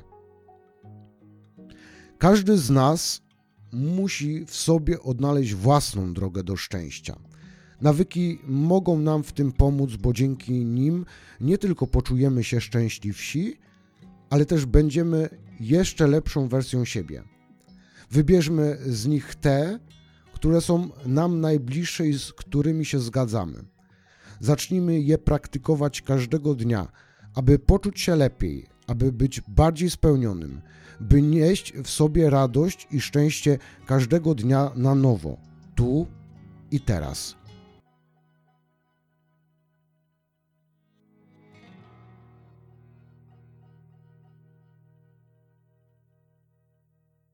Każdy 2.17 2.57
z 2.57 2.69
nas 2.69 3.26
musi 3.71 4.45
w 4.45 4.55
sobie 4.55 5.01
odnaleźć 5.01 5.53
własną 5.53 6.13
drogę 6.13 6.43
do 6.43 6.55
szczęścia. 6.55 7.19
Nawyki 7.81 8.39
mogą 8.47 8.99
nam 8.99 9.23
w 9.23 9.31
tym 9.31 9.51
pomóc, 9.51 9.95
bo 9.95 10.13
dzięki 10.13 10.65
nim 10.65 11.05
nie 11.41 11.57
tylko 11.57 11.87
poczujemy 11.87 12.43
się 12.43 12.61
szczęśliwsi, 12.61 13.57
ale 14.29 14.45
też 14.45 14.65
będziemy 14.65 15.29
jeszcze 15.59 16.07
lepszą 16.07 16.47
wersją 16.47 16.85
siebie. 16.85 17.23
Wybierzmy 18.11 18.77
z 18.85 19.07
nich 19.07 19.35
te, 19.35 19.79
które 20.33 20.61
są 20.61 20.89
nam 21.05 21.41
najbliższe 21.41 22.07
i 22.07 22.19
z 22.19 22.33
którymi 22.33 22.85
się 22.85 22.99
zgadzamy. 22.99 23.63
Zacznijmy 24.39 24.99
je 24.99 25.17
praktykować 25.17 26.01
każdego 26.01 26.55
dnia, 26.55 26.87
aby 27.35 27.59
poczuć 27.59 28.01
się 28.01 28.15
lepiej, 28.15 28.67
aby 28.87 29.11
być 29.11 29.41
bardziej 29.47 29.89
spełnionym, 29.89 30.61
by 30.99 31.21
nieść 31.21 31.73
w 31.73 31.89
sobie 31.89 32.29
radość 32.29 32.87
i 32.91 33.01
szczęście 33.01 33.57
każdego 33.85 34.35
dnia 34.35 34.71
na 34.75 34.95
nowo, 34.95 35.37
tu 35.75 36.07
i 36.71 36.79
teraz. 36.79 37.35